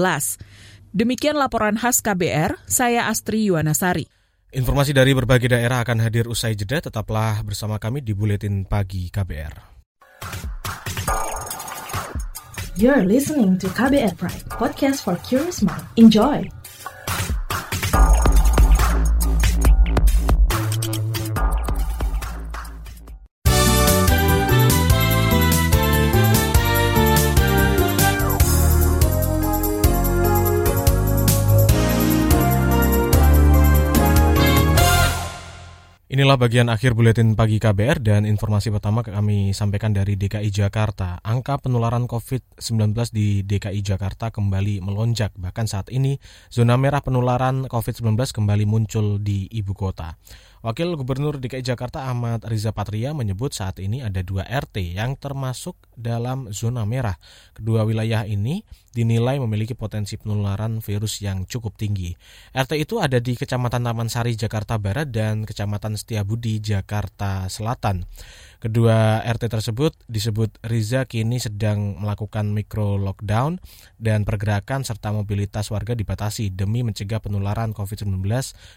Demikian 0.93 1.41
laporan 1.41 1.81
khas 1.81 2.05
KBR, 2.05 2.61
saya 2.69 3.09
Astri 3.09 3.49
Yuwanasari. 3.49 4.18
Informasi 4.59 4.91
dari 4.91 5.15
berbagai 5.15 5.55
daerah 5.55 5.87
akan 5.87 6.03
hadir 6.03 6.27
usai 6.27 6.59
jeda, 6.59 6.83
tetaplah 6.83 7.47
bersama 7.47 7.79
kami 7.79 8.03
di 8.03 8.11
Buletin 8.11 8.67
Pagi 8.67 9.07
KBR. 9.07 9.55
You're 12.75 13.07
listening 13.07 13.55
to 13.63 13.71
KBR 13.71 14.19
Pride, 14.19 14.47
podcast 14.51 15.07
for 15.07 15.15
curious 15.23 15.63
mind. 15.63 15.87
Enjoy! 15.95 16.58
Inilah 36.19 36.35
bagian 36.35 36.67
akhir 36.67 36.99
buletin 36.99 37.39
pagi 37.39 37.63
KBR 37.63 38.03
dan 38.03 38.27
informasi 38.27 38.75
pertama 38.75 39.07
kami 39.07 39.55
sampaikan 39.55 39.95
dari 39.95 40.19
DKI 40.19 40.51
Jakarta. 40.51 41.23
Angka 41.23 41.63
penularan 41.63 42.11
COVID-19 42.11 42.91
di 43.15 43.47
DKI 43.47 43.79
Jakarta 43.87 44.35
kembali 44.35 44.83
melonjak. 44.83 45.39
Bahkan 45.39 45.71
saat 45.71 45.95
ini 45.95 46.19
zona 46.51 46.75
merah 46.75 47.07
penularan 47.07 47.71
COVID-19 47.71 48.35
kembali 48.35 48.67
muncul 48.67 49.23
di 49.23 49.47
ibu 49.47 49.71
kota. 49.79 50.19
Wakil 50.59 50.99
Gubernur 50.99 51.39
DKI 51.39 51.63
Jakarta 51.63 52.11
Ahmad 52.11 52.43
Riza 52.51 52.75
Patria 52.75 53.15
menyebut 53.15 53.55
saat 53.55 53.79
ini 53.79 54.03
ada 54.03 54.19
dua 54.27 54.43
RT 54.43 54.99
yang 54.99 55.15
termasuk 55.15 55.79
dalam 55.95 56.51
zona 56.51 56.83
merah. 56.83 57.15
Kedua 57.55 57.87
wilayah 57.87 58.27
ini 58.27 58.67
dinilai 58.93 59.39
memiliki 59.39 59.77
potensi 59.77 60.17
penularan 60.17 60.81
virus 60.81 61.21
yang 61.21 61.45
cukup 61.45 61.77
tinggi. 61.77 62.13
RT 62.57 62.73
itu 62.81 62.99
ada 62.99 63.21
di 63.21 63.37
Kecamatan 63.37 63.85
Taman 63.85 64.09
Sari, 64.09 64.35
Jakarta 64.35 64.81
Barat 64.81 65.09
dan 65.13 65.45
Kecamatan 65.45 65.95
Setiabudi, 65.95 66.59
Jakarta 66.59 67.47
Selatan. 67.53 68.09
Kedua 68.59 69.23
RT 69.23 69.55
tersebut 69.55 69.95
disebut 70.11 70.51
Riza 70.67 71.07
kini 71.07 71.39
sedang 71.39 71.95
melakukan 72.03 72.51
mikro 72.51 72.99
lockdown 72.99 73.63
dan 74.03 74.27
pergerakan 74.27 74.83
serta 74.83 75.15
mobilitas 75.15 75.71
warga 75.71 75.95
dibatasi 75.95 76.51
demi 76.51 76.83
mencegah 76.83 77.23
penularan 77.23 77.71
COVID-19 77.71 78.19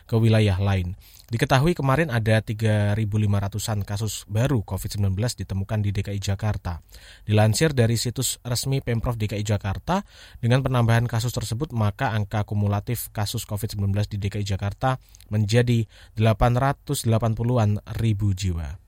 ke 0.06 0.16
wilayah 0.22 0.62
lain. 0.62 0.94
Diketahui 1.32 1.74
kemarin 1.74 2.12
ada 2.12 2.44
3.500-an 2.44 3.88
kasus 3.88 4.28
baru 4.28 4.68
COVID-19 4.68 5.16
ditemukan 5.16 5.80
di 5.80 5.96
DKI 5.96 6.20
Jakarta. 6.20 6.84
Dilansir 7.24 7.72
dari 7.72 7.96
situs 7.96 8.38
resmi 8.44 8.84
Pemprov 8.84 9.16
DKI 9.16 9.42
Jakarta, 9.42 10.04
dengan 10.40 10.66
penambahan 10.66 11.06
kasus 11.06 11.32
tersebut 11.32 11.76
maka 11.76 12.12
angka 12.16 12.44
kumulatif 12.44 13.12
kasus 13.16 13.44
COVID-19 13.48 13.92
di 14.12 14.18
DKI 14.22 14.46
Jakarta 14.46 15.02
menjadi 15.30 15.86
880-an 16.20 17.84
ribu 18.00 18.34
jiwa. 18.36 18.82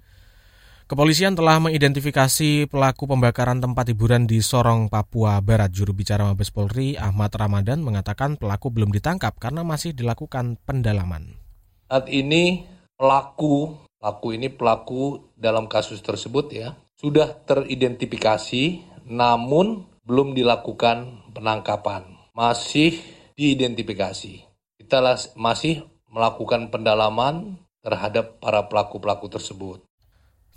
Kepolisian 0.84 1.34
telah 1.34 1.64
mengidentifikasi 1.64 2.68
pelaku 2.68 3.08
pembakaran 3.08 3.64
tempat 3.64 3.88
hiburan 3.88 4.28
di 4.28 4.44
Sorong, 4.44 4.92
Papua 4.92 5.40
Barat. 5.40 5.72
Juru 5.72 5.96
bicara 5.96 6.28
Mabes 6.28 6.52
Polri, 6.52 7.00
Ahmad 7.00 7.32
Ramadan, 7.34 7.80
mengatakan 7.80 8.36
pelaku 8.36 8.68
belum 8.68 8.92
ditangkap 8.92 9.40
karena 9.40 9.64
masih 9.64 9.96
dilakukan 9.96 10.60
pendalaman. 10.68 11.40
Saat 11.88 12.12
ini 12.12 12.68
pelaku, 13.00 13.80
pelaku 13.96 14.28
ini 14.36 14.52
pelaku 14.52 15.32
dalam 15.40 15.72
kasus 15.72 16.04
tersebut 16.04 16.52
ya, 16.52 16.76
sudah 17.00 17.32
teridentifikasi 17.32 18.84
namun 19.08 19.88
belum 20.04 20.36
dilakukan 20.36 21.32
penangkapan. 21.32 22.04
Masih 22.36 23.00
diidentifikasi. 23.40 24.44
Kita 24.80 25.00
masih 25.40 25.88
melakukan 26.12 26.70
pendalaman 26.70 27.58
terhadap 27.84 28.40
para 28.40 28.68
pelaku-pelaku 28.68 29.28
tersebut. 29.32 29.80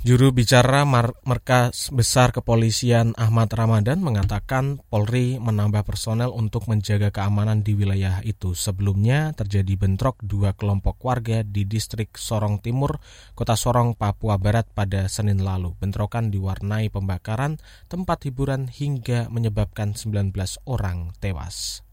Juru 0.07 0.31
bicara 0.31 0.87
Mar 0.87 1.19
Markas 1.27 1.90
Besar 1.90 2.31
Kepolisian 2.31 3.11
Ahmad 3.19 3.51
Ramadan 3.51 3.99
mengatakan 3.99 4.79
Polri 4.87 5.35
menambah 5.42 5.83
personel 5.83 6.31
untuk 6.31 6.71
menjaga 6.71 7.11
keamanan 7.11 7.66
di 7.66 7.75
wilayah 7.75 8.23
itu. 8.23 8.55
Sebelumnya 8.55 9.35
terjadi 9.35 9.75
bentrok 9.75 10.23
dua 10.23 10.55
kelompok 10.55 11.03
warga 11.03 11.42
di 11.42 11.66
distrik 11.66 12.14
Sorong 12.14 12.62
Timur, 12.62 13.03
Kota 13.35 13.59
Sorong, 13.59 13.99
Papua 13.99 14.38
Barat 14.38 14.71
pada 14.71 15.11
Senin 15.11 15.42
lalu. 15.42 15.75
Bentrokan 15.75 16.31
diwarnai 16.31 16.87
pembakaran 16.87 17.59
tempat 17.90 18.31
hiburan 18.31 18.71
hingga 18.71 19.27
menyebabkan 19.27 19.99
19 19.99 20.31
orang 20.71 21.19
tewas. 21.19 21.86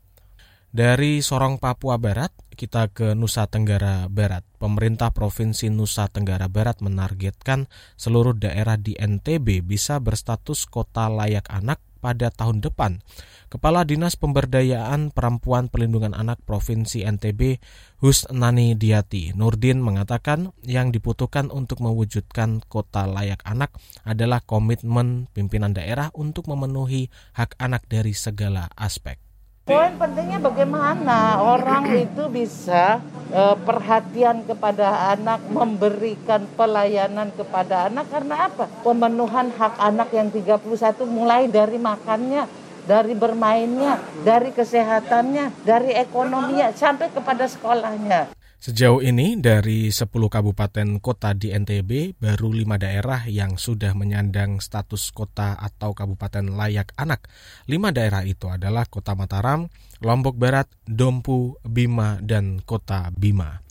Dari 0.74 1.22
Sorong, 1.22 1.62
Papua 1.62 2.02
Barat, 2.02 2.34
kita 2.50 2.90
ke 2.90 3.14
Nusa 3.14 3.46
Tenggara 3.46 4.10
Barat. 4.10 4.42
Pemerintah 4.58 5.14
Provinsi 5.14 5.70
Nusa 5.70 6.10
Tenggara 6.10 6.50
Barat 6.50 6.82
menargetkan 6.82 7.70
seluruh 7.94 8.34
daerah 8.34 8.74
di 8.74 8.98
NTB 8.98 9.62
bisa 9.62 10.02
berstatus 10.02 10.66
kota 10.66 11.14
layak 11.14 11.46
anak 11.54 11.78
pada 12.02 12.34
tahun 12.34 12.66
depan. 12.66 13.06
Kepala 13.54 13.86
Dinas 13.86 14.18
Pemberdayaan 14.18 15.14
Perempuan 15.14 15.70
Pelindungan 15.70 16.18
Anak 16.18 16.42
Provinsi 16.42 17.06
NTB, 17.06 17.62
Husnani 18.02 18.74
Diati, 18.74 19.30
Nurdin 19.38 19.78
mengatakan 19.78 20.58
yang 20.66 20.90
dibutuhkan 20.90 21.54
untuk 21.54 21.86
mewujudkan 21.86 22.66
kota 22.66 23.06
layak 23.06 23.46
anak 23.46 23.78
adalah 24.10 24.42
komitmen 24.42 25.30
pimpinan 25.38 25.78
daerah 25.78 26.10
untuk 26.18 26.50
memenuhi 26.50 27.14
hak 27.38 27.62
anak 27.62 27.86
dari 27.86 28.18
segala 28.18 28.74
aspek. 28.74 29.22
Poin 29.64 29.96
pentingnya 29.96 30.44
bagaimana 30.44 31.40
orang 31.40 31.88
itu 31.96 32.28
bisa 32.28 33.00
uh, 33.32 33.56
perhatian 33.64 34.44
kepada 34.44 35.16
anak, 35.16 35.40
memberikan 35.48 36.44
pelayanan 36.60 37.32
kepada 37.32 37.88
anak 37.88 38.12
karena 38.12 38.52
apa? 38.52 38.68
Pemenuhan 38.84 39.56
hak 39.56 39.80
anak 39.80 40.12
yang 40.12 40.28
31 40.28 40.68
mulai 41.08 41.48
dari 41.48 41.80
makannya, 41.80 42.44
dari 42.84 43.16
bermainnya, 43.16 44.04
dari 44.28 44.52
kesehatannya, 44.52 45.64
dari 45.64 45.96
ekonominya 45.96 46.76
sampai 46.76 47.08
kepada 47.16 47.48
sekolahnya. 47.48 48.43
Sejauh 48.64 49.04
ini 49.04 49.36
dari 49.44 49.92
10 49.92 50.08
kabupaten 50.08 51.04
kota 51.04 51.36
di 51.36 51.52
NTB 51.52 52.16
baru 52.16 52.48
5 52.48 52.80
daerah 52.80 53.28
yang 53.28 53.60
sudah 53.60 53.92
menyandang 53.92 54.64
status 54.64 55.12
kota 55.12 55.60
atau 55.60 55.92
kabupaten 55.92 56.48
layak 56.48 56.96
anak. 56.96 57.28
5 57.68 57.92
daerah 57.92 58.24
itu 58.24 58.48
adalah 58.48 58.88
Kota 58.88 59.20
Mataram, 59.20 59.68
Lombok 60.00 60.40
Barat, 60.40 60.72
Dompu, 60.88 61.60
Bima, 61.68 62.24
dan 62.24 62.64
Kota 62.64 63.12
Bima. 63.12 63.63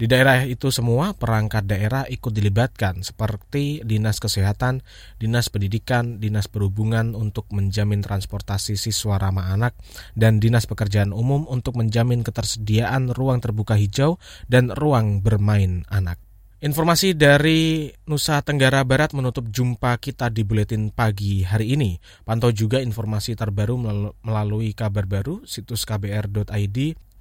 Di 0.00 0.08
daerah 0.08 0.44
itu 0.46 0.72
semua 0.72 1.12
perangkat 1.12 1.68
daerah 1.68 2.08
ikut 2.08 2.32
dilibatkan 2.32 3.04
seperti 3.04 3.84
Dinas 3.84 4.20
Kesehatan, 4.22 4.80
Dinas 5.20 5.52
Pendidikan, 5.52 6.18
Dinas 6.18 6.48
Perhubungan 6.48 7.12
untuk 7.12 7.48
menjamin 7.52 8.00
transportasi 8.00 8.74
siswa 8.80 9.20
ramah 9.20 9.52
anak, 9.52 9.76
dan 10.16 10.40
Dinas 10.40 10.64
Pekerjaan 10.64 11.12
Umum 11.12 11.44
untuk 11.48 11.76
menjamin 11.76 12.24
ketersediaan 12.24 13.12
ruang 13.12 13.44
terbuka 13.44 13.76
hijau 13.76 14.16
dan 14.48 14.72
ruang 14.72 15.20
bermain 15.20 15.84
anak. 15.88 16.20
Informasi 16.60 17.16
dari 17.16 17.88
Nusa 18.04 18.44
Tenggara 18.44 18.84
Barat 18.84 19.16
menutup 19.16 19.48
jumpa 19.48 19.96
kita 19.96 20.28
di 20.28 20.44
Buletin 20.44 20.92
Pagi 20.92 21.40
hari 21.40 21.72
ini. 21.72 21.96
Pantau 22.20 22.52
juga 22.52 22.84
informasi 22.84 23.32
terbaru 23.32 23.80
melalui 24.20 24.76
kabar 24.76 25.08
baru 25.08 25.40
situs 25.48 25.88
kbr.id 25.88 26.78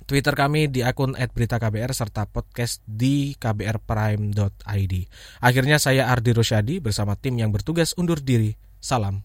Twitter 0.09 0.33
kami 0.33 0.73
di 0.73 0.81
akun 0.81 1.13
@beritaKBR 1.13 1.93
serta 1.93 2.25
podcast 2.25 2.81
di 2.89 3.37
kbrprime.id. 3.37 4.93
Akhirnya 5.37 5.77
saya 5.77 6.09
Ardi 6.09 6.33
Rosyadi 6.33 6.81
bersama 6.81 7.13
tim 7.13 7.37
yang 7.37 7.53
bertugas 7.53 7.93
undur 7.93 8.17
diri. 8.17 8.57
Salam. 8.81 9.21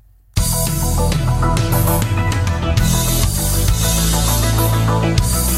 Thank 4.95 5.49
you 5.49 5.54